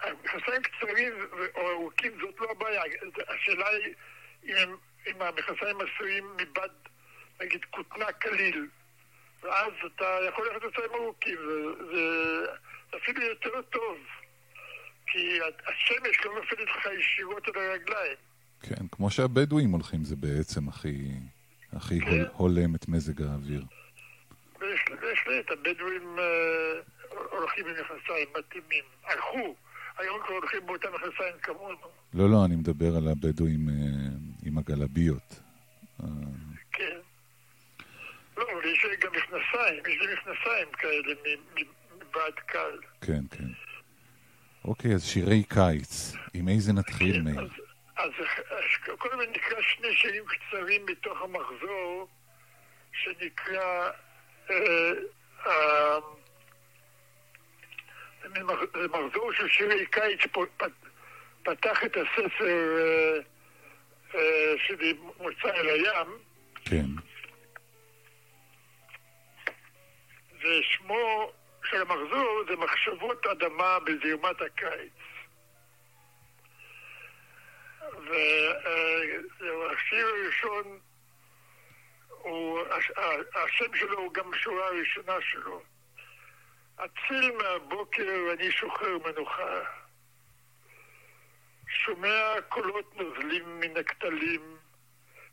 [0.00, 1.12] המכנסיים קצרים
[1.54, 2.82] או ארוכים זאת לא הבעיה.
[3.28, 3.94] השאלה היא
[5.06, 6.68] אם, המכנסיים עשויים מבד,
[7.40, 8.68] נגיד, כותנה קליל.
[9.42, 11.38] ואז אתה יכול ללכת לצבעים ארוכים,
[11.92, 12.46] זה
[12.96, 13.98] אפילו יותר טוב.
[15.06, 18.16] כי השמש לא נופלת לך ישירות על הרגליים.
[18.62, 21.10] כן, כמו שהבדואים הולכים, זה בעצם הכי,
[21.76, 23.62] הכי הול, הולם את מזג האוויר.
[25.00, 26.80] בהחלט, הבדואים אה,
[27.30, 28.84] הולכים עם מכנסיים מתאימים.
[29.04, 29.54] הלכו,
[29.98, 31.76] היום כבר הולכים באותם מכנסיים כמונו.
[32.14, 33.74] לא, לא, אני מדבר על הבדואים אה,
[34.42, 35.40] עם הגלביות.
[36.02, 36.06] אה,
[36.72, 36.96] כן.
[38.36, 41.14] לא, אבל יש גם מכנסיים, יש לי מכנסיים כאלה
[41.96, 42.78] מבעד קל.
[43.00, 43.48] כן, כן.
[44.64, 46.12] אוקיי, אז שירי קיץ.
[46.34, 47.48] עם איזה נתחיל, כן, מאיר?
[47.96, 48.10] אז,
[48.98, 52.08] קודם נקרא שני שירים קצרים מתוך המחזור,
[52.92, 53.90] שנקרא...
[54.50, 54.90] אה,
[55.46, 55.98] אה,
[58.22, 60.20] זה מח- זה מחזור של שירי קיץ,
[61.42, 63.18] פתח את הספר אה,
[64.14, 66.18] אה, שלי, מוצא אל הים,
[66.64, 66.86] כן.
[70.40, 71.32] ושמו
[71.64, 74.92] של המחזור זה מחשבות אדמה בזיומת הקיץ.
[78.04, 80.78] וזהו, השיר הראשון,
[82.08, 82.60] הוא,
[83.34, 85.62] השם שלו הוא גם השורה הראשונה שלו.
[86.76, 89.60] אציל מהבוקר אני שוחר מנוחה.
[91.68, 94.56] שומע קולות נוזלים מן הכתלים,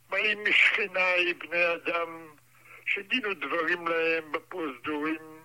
[0.09, 2.27] באים משכניי בני אדם,
[2.85, 5.41] שדין ודברים להם בפרוזדורים,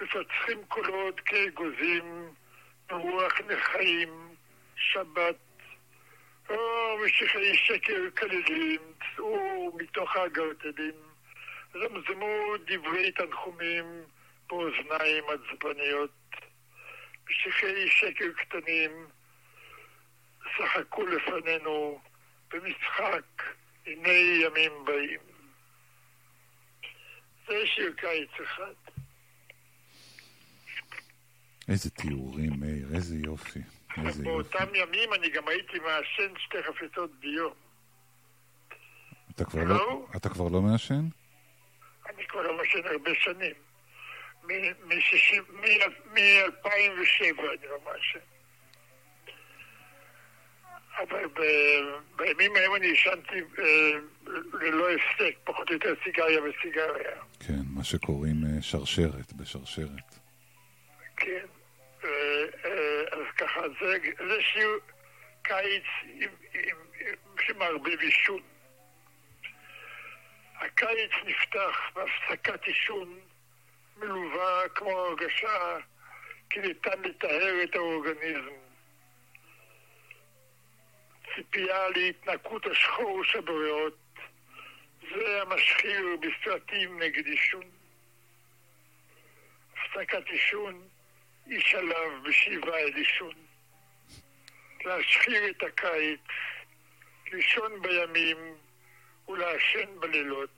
[0.00, 2.34] מפצחים קולות כאגוזים,
[2.88, 4.34] ברוח נחיים,
[4.76, 5.43] שבת.
[6.50, 8.80] או משיחי שקר כלילים,
[9.16, 10.94] צאו מתוך הגרטלים,
[11.72, 13.84] זמזמו דברי תנחומים
[14.48, 16.10] באוזניים עצבניות.
[17.30, 18.90] משיחי שקר קטנים,
[20.56, 22.00] שחקו לפנינו
[22.52, 23.42] במשחק,
[23.86, 24.08] הנה
[24.42, 25.20] ימים באים.
[27.46, 28.74] זה שיר קיץ אחד.
[31.68, 33.60] איזה תיאורים, מאיר, איזה יופי.
[34.24, 37.52] באותם ימים אני גם הייתי מעשן שתי חפיסות ביום.
[39.34, 40.06] אתה כבר לא, לא?
[40.16, 41.04] אתה כבר לא מעשן?
[42.10, 43.54] אני כבר לא מעשן הרבה שנים.
[46.12, 48.18] מ-2007 אני לא מעשן.
[51.02, 53.98] אבל ב- בימים ההם אני עישנתי אה,
[54.60, 57.10] ללא הפסק, פחות או יותר סיגריה וסיגריה.
[57.46, 60.18] כן, מה שקוראים אה, שרשרת, בשרשרת.
[61.16, 61.46] כן.
[63.44, 64.78] ככה, זה, שיר
[65.42, 67.16] קיץ עם, עם, עם,
[67.46, 68.42] שמערבב עישון.
[70.54, 73.20] הקיץ נפתח בהפסקת עישון
[73.96, 75.76] מלווה כמו הרגשה
[76.50, 78.54] כי ניתן לטהר את האורגניזם.
[81.34, 83.98] ציפייה להתנקות השחור שבריאות,
[85.00, 87.64] זה המשחיר בסרטים נגד עישון.
[89.72, 90.88] הפסקת עישון
[91.50, 93.34] שלב בשאיבה אל עישון.
[94.84, 96.20] להשחיר את הקיץ,
[97.32, 98.36] לישון בימים
[99.28, 100.50] ולעשן בלילות.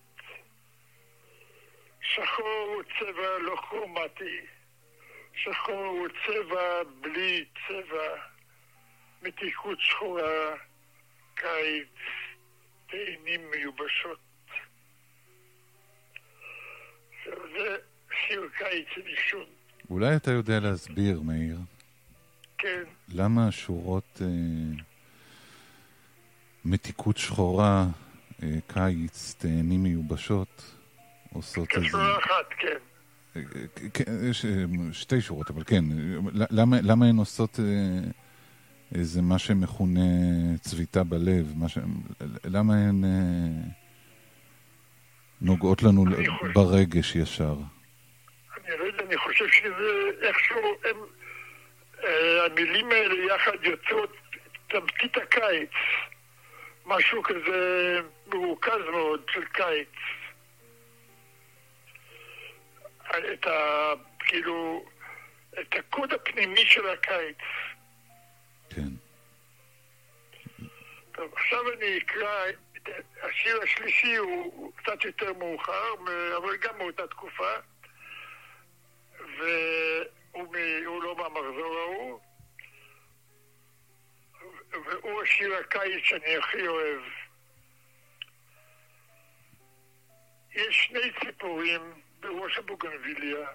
[2.01, 4.47] שחור הוא צבע לא כרומטי,
[5.35, 8.23] שחור הוא צבע בלי צבע,
[9.23, 10.55] מתיקות שחורה,
[11.35, 11.89] קיץ,
[12.87, 14.19] תאנים מיובשות.
[17.25, 17.77] זה
[18.13, 19.56] שיר קיץ עם עישון.
[19.91, 21.59] אולי אתה יודע להסביר, מאיר,
[22.59, 24.27] כן, למה השורות אה,
[26.65, 27.87] מתיקות שחורה,
[28.43, 30.77] אה, קיץ, תאנים מיובשות,
[31.33, 31.87] עושות איזה...
[31.87, 32.77] כשורה אחת, כן.
[33.37, 35.85] אה, אה, כן, יש אה, שתי שורות, אבל כן,
[36.33, 37.61] למה, למה הן עושות
[38.95, 40.01] איזה מה שמכונה
[40.61, 41.55] צביטה בלב?
[41.69, 41.79] ש...
[42.45, 43.05] למה הן
[45.41, 46.05] נוגעות לנו
[46.55, 47.57] ברגש ישר?
[49.07, 50.97] אני חושב שזה איכשהו, הם,
[52.05, 54.17] אה, המילים האלה יחד יוצאות
[54.69, 55.71] תמצית הקיץ.
[56.87, 59.89] משהו כזה מרוכז מאוד של קיץ.
[63.33, 63.93] את ה...
[64.19, 64.85] כאילו,
[65.61, 67.39] את הקוד הפנימי של הקיץ.
[68.71, 68.89] כן.
[71.13, 72.45] טוב, עכשיו אני אקרא,
[73.23, 75.95] השיר השלישי הוא קצת יותר מאוחר,
[76.37, 77.53] אבל גם מאותה תקופה,
[79.39, 82.21] והוא מ- לא מהמחזור ההוא,
[84.85, 87.01] והוא השיר הקיץ שאני הכי אוהב.
[90.55, 91.81] יש שני ציפורים
[92.21, 93.49] בראש הבוגנביליה,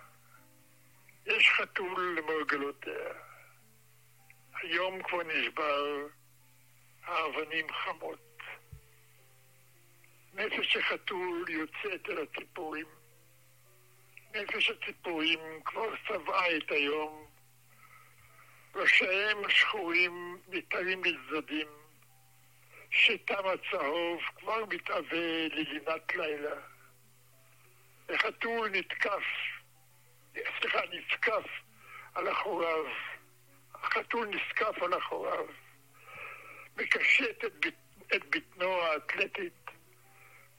[1.25, 3.13] יש חתול למרגלותיה.
[4.61, 5.85] היום כבר נשבר,
[7.03, 8.19] האבנים חמות.
[10.33, 12.85] נפש החתול יוצאת אל הציפורים.
[14.33, 17.25] נפש הציפורים כבר שבעה את היום.
[18.75, 21.67] ראשיהם השחורים ניתרים לצדדים.
[22.91, 26.55] שיתם הצהוב כבר מתהווה ללינת לילה.
[28.09, 29.23] החתול נתקף,
[30.59, 31.43] סליחה, נזקף
[32.15, 32.85] על אחוריו.
[33.73, 35.45] החתול נזקף על אחוריו.
[36.77, 39.53] מקשט את, בט- את בטנו האתלטית,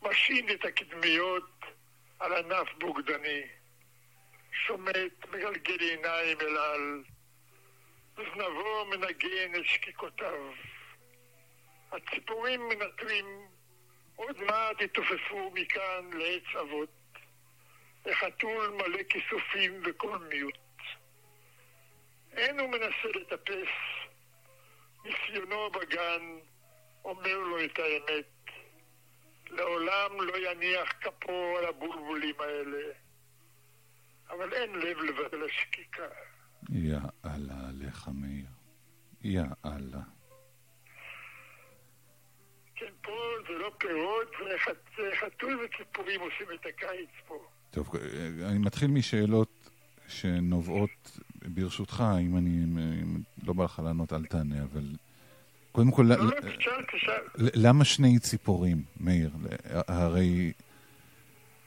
[0.02, 1.50] משעין את הקדמיות
[2.18, 3.42] על ענף בוגדני,
[4.52, 7.02] שומט, מגלגל עיניים אל על,
[8.16, 10.52] זנבו מנגן את שקיקותיו.
[11.92, 13.26] הציפורים מנטרים,
[14.16, 17.02] עוד מעט יתופפו מכאן לעץ אבות.
[18.06, 20.54] החתול מלא כיסופים וקול מיעוט.
[22.32, 23.68] אין הוא מנסה לטפס,
[25.04, 26.38] ניסיונו בגן
[27.04, 28.24] אומר לו את האמת.
[29.50, 32.92] לעולם לא יניח כפו על הבולבולים האלה,
[34.32, 36.02] אבל אין לב לבטל השקיקה.
[36.70, 38.46] יא אללה עליך, מאיר.
[39.24, 40.00] יא אללה.
[42.76, 43.12] כן, פה
[43.48, 47.46] זה לא פירות, זה חת- זה חתול וציפורים עושים את הקיץ פה.
[47.70, 48.00] טוב, אה,
[48.48, 49.70] אני מתחיל משאלות
[50.08, 52.50] שנובעות, ברשותך, אם אני
[53.02, 54.82] אם לא בא לך לענות, אל תענה, אבל
[55.72, 57.22] קודם כל, לא, לא, ל- תשאל, תשאל.
[57.34, 59.30] ל- למה שני ציפורים, מאיר?
[59.88, 60.52] הרי,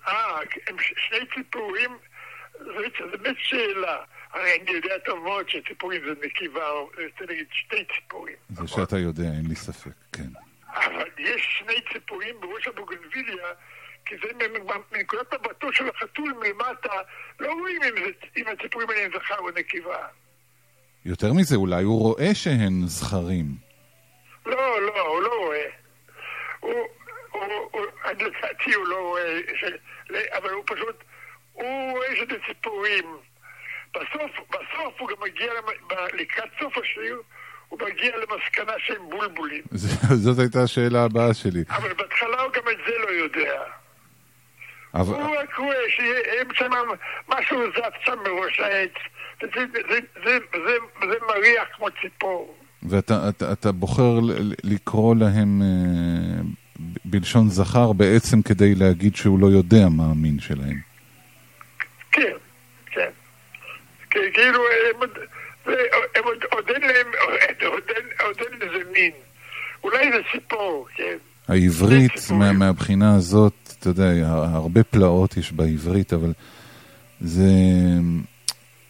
[0.08, 0.40] אה,
[1.10, 1.98] שני ציפורים,
[2.60, 3.98] זה באמת שאלה.
[4.34, 6.66] הרי אני יודע טוב מאוד שציפורים זה נקבה,
[6.98, 8.36] אני רוצה להגיד שתי ציפורים.
[8.50, 10.30] זה שאתה יודע, אין לי ספק, כן.
[10.76, 13.48] אבל יש שני ציפורים בראש הבוגנביליה,
[14.06, 14.48] כי זה
[14.92, 16.94] מנקודת מבטו של החתול מלמטה,
[17.40, 20.08] לא רואים אם, זה, אם הציפורים האלה הם זכר או נקבה.
[21.06, 23.46] יותר מזה, אולי הוא רואה שהן זכרים.
[24.46, 25.70] לא, לא, הוא לא רואה.
[26.60, 26.88] הוא,
[27.32, 29.64] הוא, הוא, עד לדעתי הוא לא רואה, ש...
[30.38, 31.04] אבל הוא פשוט,
[31.56, 33.06] הוא רואה שזה ציפורים.
[33.96, 35.52] בסוף, בסוף הוא גם מגיע,
[36.14, 37.22] לקראת סוף השיר,
[37.70, 39.64] הוא מגיע למסקנה שהם בולבולים.
[40.24, 41.64] זאת הייתה השאלה הבאה שלי.
[41.70, 43.62] אבל בהתחלה הוא גם את זה לא יודע.
[44.94, 46.72] אבל, הוא רק רואה שהם שם,
[47.30, 48.92] משהו זז שם מראש העץ.
[49.44, 52.58] וזה זה, זה, זה, זה, זה מריח כמו ציפור.
[52.90, 54.20] ואתה אתה, אתה בוחר
[54.64, 56.42] לקרוא להם אה,
[57.06, 60.95] בלשון זכר בעצם כדי להגיד שהוא לא יודע מה המין שלהם.
[62.16, 62.36] כן,
[62.92, 63.10] כן.
[64.34, 64.60] כאילו,
[64.96, 65.02] הם
[66.52, 67.08] עוד- אין להם,
[67.72, 69.12] עוד אין- לזה מין.
[69.84, 71.18] אולי זה ציפור, כן.
[71.48, 72.12] העברית.
[72.32, 74.12] מה, מהבחינה הזאת, אתה יודע,
[74.54, 76.34] הרבה פלאות יש בעברית, אבל
[77.22, 77.44] זה...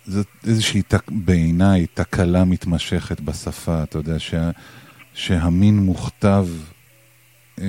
[0.05, 4.49] זאת איזושהי, תק- בעיניי, תקלה מתמשכת בשפה, אתה יודע, שה,
[5.13, 6.45] שהמין מוכתב
[7.61, 7.65] אה,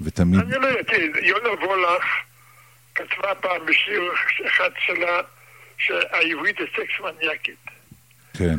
[0.00, 0.40] ותמיד...
[0.40, 2.04] אני לא יודע, יונה וולך
[3.08, 4.12] כתבה פעם בשיר
[4.46, 5.20] אחד שלה
[5.78, 7.64] שהעברית זה סקס מניאקית.
[8.38, 8.58] כן,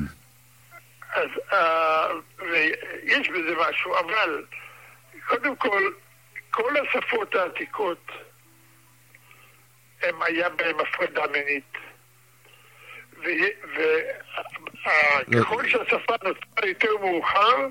[1.13, 2.07] אז אה,
[3.03, 4.45] יש בזה משהו, אבל
[5.27, 5.81] קודם כל,
[6.51, 8.11] כל השפות העתיקות,
[10.03, 11.77] הם היה בהם הפרדה מינית.
[15.27, 17.67] וככל שהשפה נוצרה יותר מאוחר,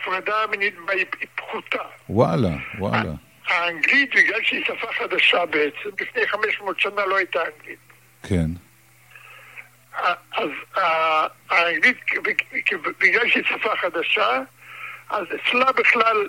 [0.00, 1.82] הפרדה המינית בה היא פחותה.
[2.08, 2.48] וואלה,
[2.78, 3.12] וואלה.
[3.48, 7.78] האנגלית, בגלל שהיא שפה חדשה בעצם, לפני 500 שנה לא הייתה אנגלית.
[8.28, 8.50] כן,
[10.32, 10.48] אז
[11.50, 11.96] האנגלית,
[13.00, 14.40] בגלל שהיא שפה חדשה,
[15.10, 16.26] אז אצלה בכלל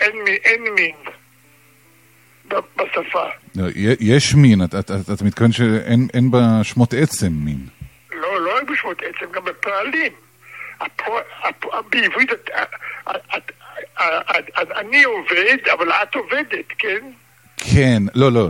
[0.00, 0.12] אין,
[0.44, 0.94] אין מין
[2.76, 3.24] בשפה.
[3.56, 3.64] לא,
[4.00, 7.58] יש מין, אתה, אתה, אתה מתכוון שאין אין בה שמות עצם מין.
[8.12, 10.12] לא, לא רק בשמות עצם, גם בפועלים.
[10.80, 12.30] הפוע- הפוע- בעברית
[14.00, 17.10] את- אני עובד, אבל את עובדת, כן?
[17.74, 18.48] כן, לא, לא.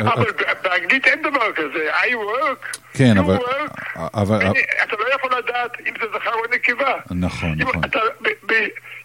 [0.00, 0.26] אבל
[0.62, 1.90] באנגלית אין דבר כזה.
[2.00, 3.98] I work, כן, you אבל- work.
[4.14, 6.94] אבל- אין- אתה לא יכול לדעת אם זה זכר או נקבה.
[7.10, 7.84] נכון, אם נכון.
[7.84, 8.52] אתה, ב, ב,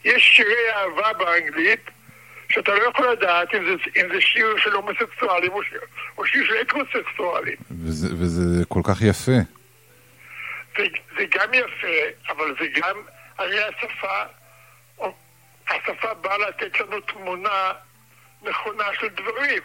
[0.06, 1.90] יש שירי אהבה באנגלית,
[2.52, 3.72] שאתה לא יכול לדעת אם זה,
[4.02, 5.80] אם זה שיר של הומוסקסואלים או, שיר-
[6.18, 7.56] או שיר של הטרוסקסואלים.
[7.86, 9.32] וזה, וזה כל כך יפה.
[10.78, 10.84] זה,
[11.18, 11.98] זה גם יפה,
[12.30, 12.96] אבל זה גם,
[13.38, 14.24] הרי השפה,
[15.72, 17.72] השפה באה לתת לנו תמונה
[18.49, 19.61] נכונה של דברים.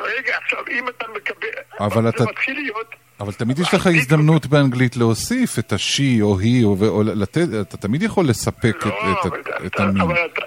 [0.00, 1.48] רגע, עכשיו, אם אתה מקבל...
[1.80, 2.94] אבל זה אתה- מתחיל להיות...
[3.20, 7.76] אבל תמיד יש לך הזדמנות באנגלית להוסיף את השי או היא, או, או לתת, אתה
[7.76, 10.00] תמיד יכול לספק את, לא, את, אבל את, אתה- את המין.
[10.00, 10.42] אבל אתה...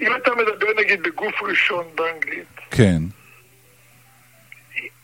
[0.00, 2.98] אם אתה מדבר נגיד בגוף ראשון באנגלית, כן,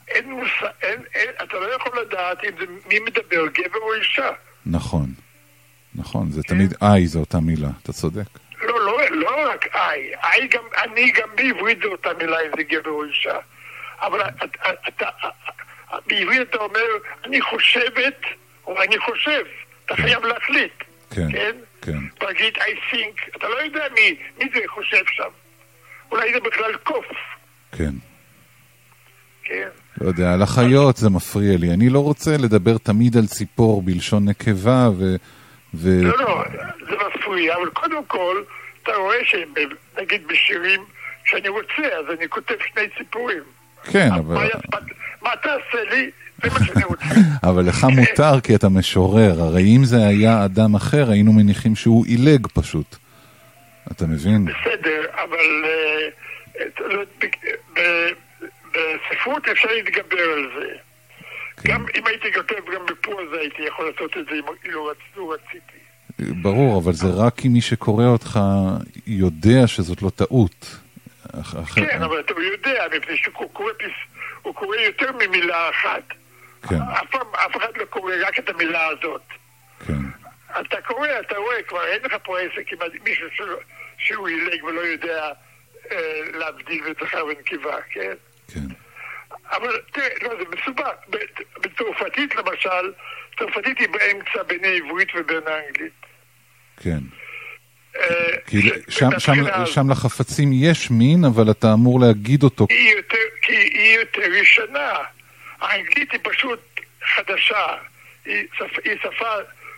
[0.09, 4.30] אין מושג, אין, אין, אתה לא יכול לדעת אם זה מי מדבר, גבר או אישה.
[4.66, 5.07] נכון.
[5.94, 8.26] נכון, זה תמיד איי זו אותה מילה, אתה צודק.
[9.35, 13.05] לא, רק איי, איי גם, אני גם בעברית זו אותה מילה אם זה גבר או
[13.05, 13.39] אישה.
[14.01, 14.45] אבל אתה,
[14.89, 15.09] אתה,
[16.07, 16.87] בעברית אתה אומר,
[17.24, 18.20] אני חושבת,
[18.66, 19.43] או אני חושב,
[19.87, 20.72] אתה חייב להחליט,
[21.11, 21.57] כן, כן?
[21.82, 22.26] כן.
[22.26, 25.30] תגיד I think, אתה לא יודע מי, מי זה חושב שם.
[26.12, 27.07] אולי זה בכלל קוף,
[27.72, 27.91] כן.
[29.45, 29.68] כן?
[30.01, 31.74] לא יודע, על החיות זה מפריע לי.
[31.74, 35.16] אני לא רוצה לדבר תמיד על ציפור בלשון נקבה ו...
[35.74, 36.03] ו...
[36.03, 36.45] לא, לא,
[36.89, 38.43] זה מפריע, אבל קודם כל,
[38.85, 40.85] אתה רואה שנגיד בשירים
[41.24, 43.43] שאני רוצה, אז אני כותב שני ציפורים.
[43.93, 44.49] כן, אבל...
[45.22, 46.11] מה תעשה לי?
[47.49, 52.07] אבל לך מותר כי אתה משורר, הרי אם זה היה אדם אחר, היינו מניחים שהוא
[52.07, 52.97] עילג פשוט.
[53.93, 54.45] אתה מבין?
[54.45, 56.09] בסדר, אבל אה,
[57.74, 58.12] ב-
[58.70, 60.66] בספרות אפשר להתגבר על זה.
[61.62, 61.72] כן.
[61.72, 65.84] גם אם הייתי כותב גם בפרוזה הייתי יכול לעשות את זה אם רצ- לו רציתי.
[66.19, 68.41] ברור, אבל זה רק אם מי שקורא אותך
[69.07, 70.77] יודע שזאת לא טעות.
[71.75, 76.03] כן, אבל אתה יודע, מפני שהוא קורא יותר ממילה אחת.
[76.69, 76.81] כן,
[77.35, 79.23] אף אחד לא קורא רק את המילה הזאת.
[79.87, 79.93] כן,
[80.61, 83.27] אתה קורא, אתה רואה, כבר אין לך פה עסק עם מישהו
[83.99, 85.31] שהוא עילג ולא יודע
[85.93, 88.12] אה, להבדיל בין זכר ונקבה, כן?
[88.55, 88.67] כן.
[89.51, 90.93] אבל תראה, לא, זה מסובך.
[91.61, 92.93] בצרפתית למשל,
[93.39, 95.93] צרפתית היא באמצע בין העברית ובין האנגלית.
[96.82, 96.99] כן.
[97.97, 99.32] אה, כי ש- שם, שם,
[99.66, 102.66] שם לחפצים יש מין, אבל אתה אמור להגיד אותו.
[102.70, 104.93] היא יותר, כי היא יותר ישנה.
[105.61, 106.61] האנגלית היא פשוט
[107.16, 107.66] חדשה.
[108.24, 109.26] היא, שפ, היא שפה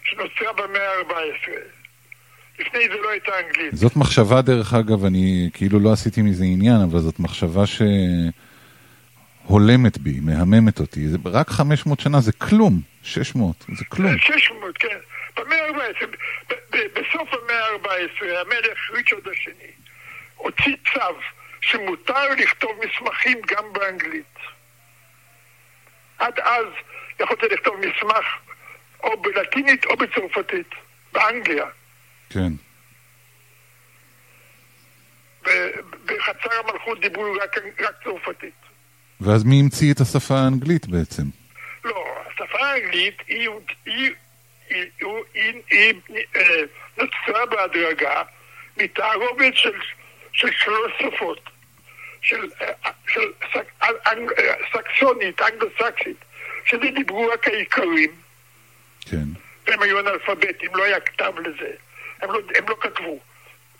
[0.04, 1.50] שנוצרה במאה ה-14.
[2.59, 3.76] לפני זה לא הייתה אנגלית.
[3.76, 7.66] זאת מחשבה, דרך אגב, אני כאילו לא עשיתי מזה עניין, אבל זאת מחשבה
[9.47, 11.09] שהולמת בי, מהממת אותי.
[11.09, 14.18] זה רק 500 שנה זה כלום, 600 זה כלום.
[14.18, 14.99] 600, כן.
[15.36, 19.70] במאה ה-14, ב- ב- בסוף המאה ה-14, המלך ריצ'רד השני
[20.36, 21.01] הוציא צו
[21.61, 24.24] שמותר לכתוב מסמכים גם באנגלית.
[26.18, 26.66] עד אז
[27.20, 28.24] יכולת לכתוב מסמך
[29.03, 30.70] או בלטינית או בצרפתית,
[31.12, 31.64] באנגליה.
[32.30, 32.53] כן,
[36.07, 38.65] בחצר המלכות דיברו רק, רק צרפתית.
[39.20, 41.22] ואז מי המציא את השפה האנגלית בעצם?
[41.84, 43.48] לא, השפה האנגלית היא,
[43.86, 44.10] היא,
[44.70, 44.84] היא,
[45.34, 46.62] היא, היא, היא אה,
[46.98, 48.22] נוצרה בהדרגה
[48.76, 49.72] מתערובת של,
[50.32, 51.50] של שלוש שפות,
[52.22, 56.24] של, אה, של סק, אנג, אה, סקסונית, אנגלו-סקסית,
[56.64, 58.10] שזה דיברו רק האיכרים,
[59.10, 59.26] כן,
[59.66, 61.70] והם היו אנאלפביתים, לא היה כתב לזה,
[62.22, 63.18] הם לא, הם לא כתבו,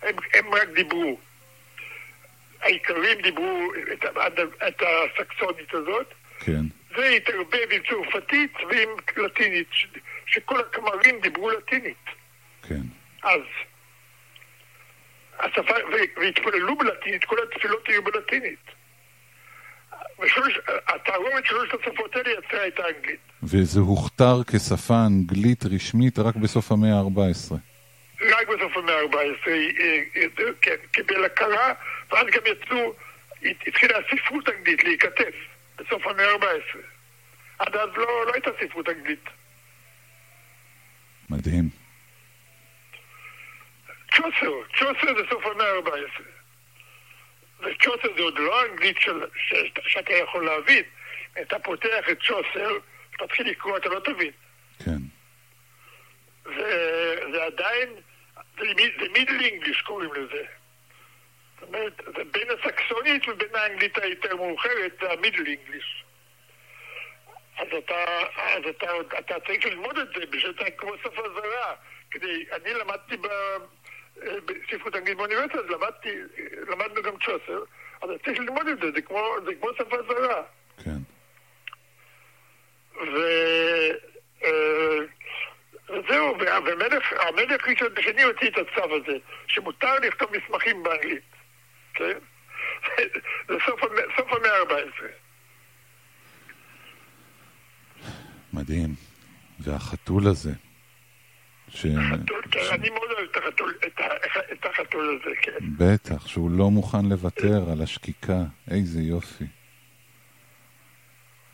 [0.03, 1.18] הם, הם רק דיברו.
[2.63, 6.63] האיכרים דיברו את, ה- את הסקסונית הזאת, כן,
[6.97, 9.87] זה התערבב עם צרפתית ועם לטינית, ש-
[10.27, 12.05] שכל הכמרים דיברו לטינית.
[12.69, 12.81] כן.
[13.23, 13.41] אז
[15.39, 18.59] השפה, ו- והתפללו בלטינית, כל התפילות היו בלטינית.
[20.89, 23.21] התערובת של שלושת השפות האלה יצרה את האנגלית.
[23.43, 27.55] וזה הוכתר כשפה אנגלית רשמית רק בסוף המאה ה-14.
[28.37, 29.51] רק בסוף המאה ה-14
[30.63, 31.73] כן, קיבל הכרה,
[32.11, 32.95] ואז גם יצאו,
[33.67, 35.31] התחילה הספרות האנגלית להיכתב
[35.77, 36.79] בסוף המאה ה-14.
[37.59, 39.25] עד אז לא, לא הייתה ספרות אנגלית.
[41.31, 41.69] מדהים.
[44.13, 46.23] צ'וסר, צ'וסר זה סוף המאה ה-14.
[47.61, 49.55] וצ'וסר זה עוד לא האנגלית של, ש,
[49.87, 50.85] שאתה יכול להבין.
[51.43, 52.79] אתה פותח את צ'וסר,
[53.19, 54.31] תתחיל לקרוא, אתה לא תבין.
[54.85, 54.99] כן,
[56.45, 57.89] זה, זה עדיין,
[58.59, 60.43] זה מידל אינגליש קוראים לזה.
[61.61, 66.05] זאת אומרת, זה בין הסקסונית ובין האנגלית היותר מאוחרת, זה המידל אינגליש.
[67.59, 68.05] אז אתה,
[68.37, 68.87] אז אתה,
[69.19, 71.75] אתה צריך ללמוד את זה בשביל שאתה כמו שפה זרה.
[72.11, 73.27] כדי, אני למדתי ב,
[74.45, 76.11] בספרות אנגלית באוניברסיטה, אז למדתי,
[76.69, 77.63] למדנו גם צ'וסר,
[78.03, 80.43] אז צריך ללמוד את זה, זה כמו, זה כמו שפה זרה.
[80.85, 80.99] כן.
[82.95, 83.19] ו...
[84.45, 84.99] אה,
[85.89, 91.23] וזהו, וה- ומלך, המלך ראשון השני הוציא את הצו הזה, שמותר לכתוב מסמכים באנגלית,
[91.97, 92.18] כן?
[93.49, 95.05] זה סוף, המ- סוף המאה ה-14.
[98.53, 98.94] מדהים.
[99.61, 100.53] והחתול הזה,
[101.68, 101.86] ש...
[102.12, 105.53] חתול, כן, אני מאוד אוהב את החתול, את ה- את החתול הזה, כן.
[105.78, 108.38] בטח, שהוא לא מוכן לוותר על השקיקה.
[108.70, 109.44] איזה יופי.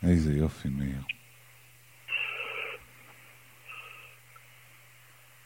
[0.09, 1.01] איזה יופי, מאיר.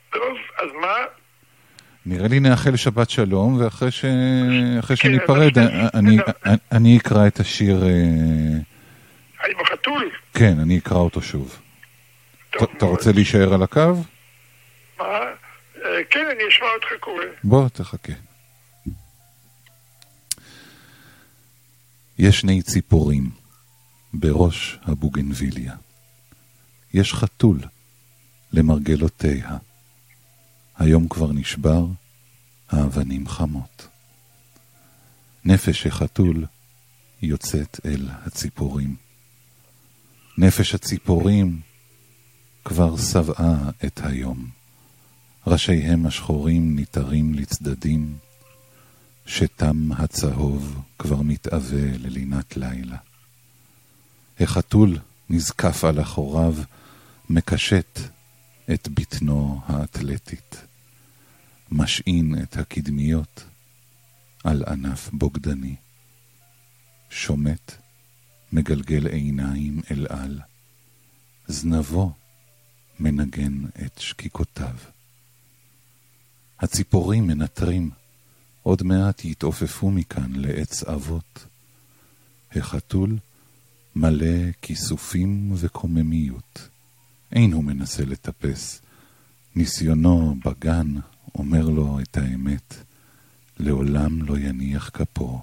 [0.09, 0.95] טוב, אז מה?
[2.07, 4.01] נראה לי נאחל שבת שלום, ואחרי ש...
[4.87, 6.51] כן, שניפרד, אבל- אני, כן.
[6.71, 7.83] אני אקרא את השיר...
[7.83, 7.89] אה,
[9.39, 10.09] האם החתול?
[10.33, 11.59] כן, אני אקרא אותו שוב.
[12.77, 13.93] אתה רוצה להישאר על הקו?
[14.99, 15.03] מה?
[15.05, 15.31] אה,
[16.09, 17.23] כן, אני אשמע אותך קורא.
[17.43, 18.13] בוא, תחכה.
[22.19, 23.29] יש שני ציפורים
[24.13, 25.73] בראש הבוגנביליה.
[26.93, 27.59] יש חתול
[28.53, 29.57] למרגלותיה.
[30.77, 31.85] היום כבר נשבר,
[32.69, 33.87] האבנים חמות.
[35.45, 36.45] נפש החתול
[37.21, 38.95] יוצאת אל הציפורים.
[40.37, 41.61] נפש הציפורים
[42.65, 44.49] כבר שבעה את היום.
[45.47, 48.17] ראשיהם השחורים ניתרים לצדדים,
[49.25, 52.97] שתם הצהוב כבר מתאווה ללינת לילה.
[54.39, 54.97] החתול
[55.29, 56.55] נזקף על אחוריו,
[57.29, 57.99] מקשט
[58.73, 60.66] את בטנו האתלטית,
[61.71, 63.43] משעין את הקדמיות
[64.43, 65.75] על ענף בוגדני.
[67.09, 67.71] שומט,
[68.51, 70.41] מגלגל עיניים אל על,
[71.47, 72.11] זנבו
[72.99, 74.75] מנגן את שקיקותיו.
[76.59, 77.89] הציפורים מנטרים,
[78.63, 81.45] עוד מעט יתעופפו מכאן לעץ אבות.
[82.55, 83.17] החתול
[83.95, 86.69] מלא כיסופים וקוממיות.
[87.31, 88.81] אין הוא מנסה לטפס.
[89.57, 90.87] ניסיונו בגן
[91.35, 92.73] אומר לו את האמת.
[93.59, 95.41] לעולם לא יניח כפו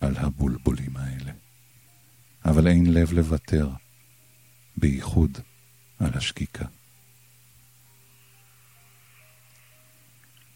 [0.00, 1.32] על הבולבולים האלה.
[2.44, 3.68] אבל אין לב לוותר,
[4.76, 5.38] בייחוד
[6.00, 6.64] על השקיקה.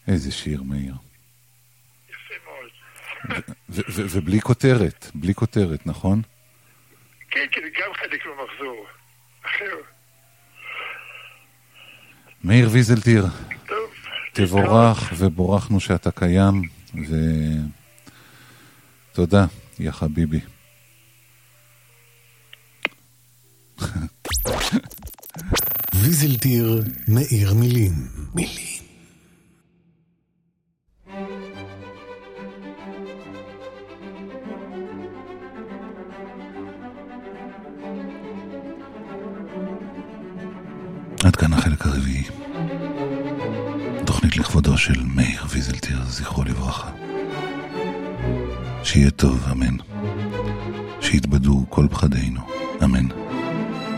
[0.08, 0.94] איזה שיר, מאיר.
[2.08, 2.70] יפה מאוד.
[4.14, 6.22] ובלי כותרת, בלי כותרת, נכון?
[7.30, 8.86] כן, כן, גם חלק במחזור.
[9.42, 9.95] אחר.
[12.46, 13.26] מאיר ויזלטיר,
[13.68, 13.76] טוב.
[14.32, 16.62] תבורך ובורכנו שאתה קיים,
[19.12, 19.46] ותודה,
[19.78, 20.40] יא חביבי.
[25.94, 27.92] ויזלטיר מאיר מילים.
[28.34, 28.85] מילים.
[41.26, 42.24] עד כאן החלק הרביעי.
[44.04, 46.90] תוכנית לכבודו של מאיר ויזלטיר, זכרו לברכה.
[48.84, 49.76] שיהיה טוב, אמן.
[51.00, 52.40] שיתבדו כל פחדינו,
[52.84, 53.06] אמן.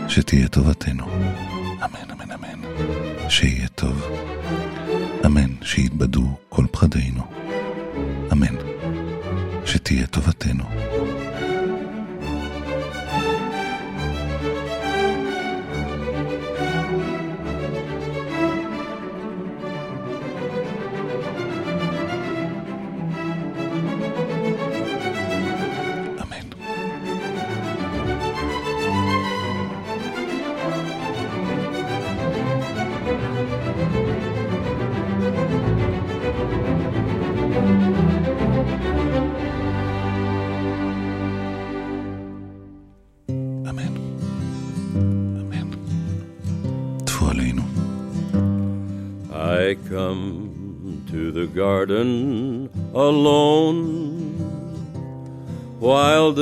[0.07, 1.05] שתהיה טובתנו,
[1.85, 2.59] אמן, אמן, אמן.
[3.29, 4.07] שיהיה טוב,
[5.25, 5.49] אמן.
[5.61, 7.23] שיתבדו כל פחדינו,
[8.31, 8.55] אמן.
[9.65, 10.63] שתהיה טובתנו.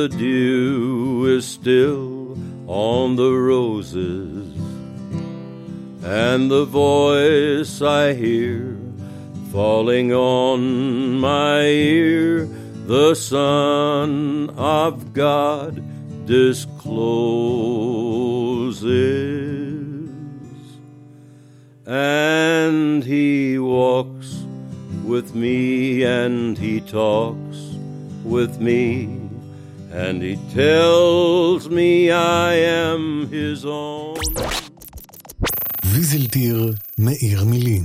[0.07, 4.47] The dew is still on the roses.
[6.01, 8.77] And the voice I hear
[9.51, 12.45] falling on my ear
[12.85, 15.83] the Son of God
[16.25, 16.77] discloses.
[21.85, 24.41] And he walks
[25.03, 27.57] with me and he talks
[28.23, 29.16] with me
[30.07, 34.15] and he tells me I am his own.
[35.85, 37.51] ויזלטיר מאיר מילים.
[37.51, 37.76] מילים.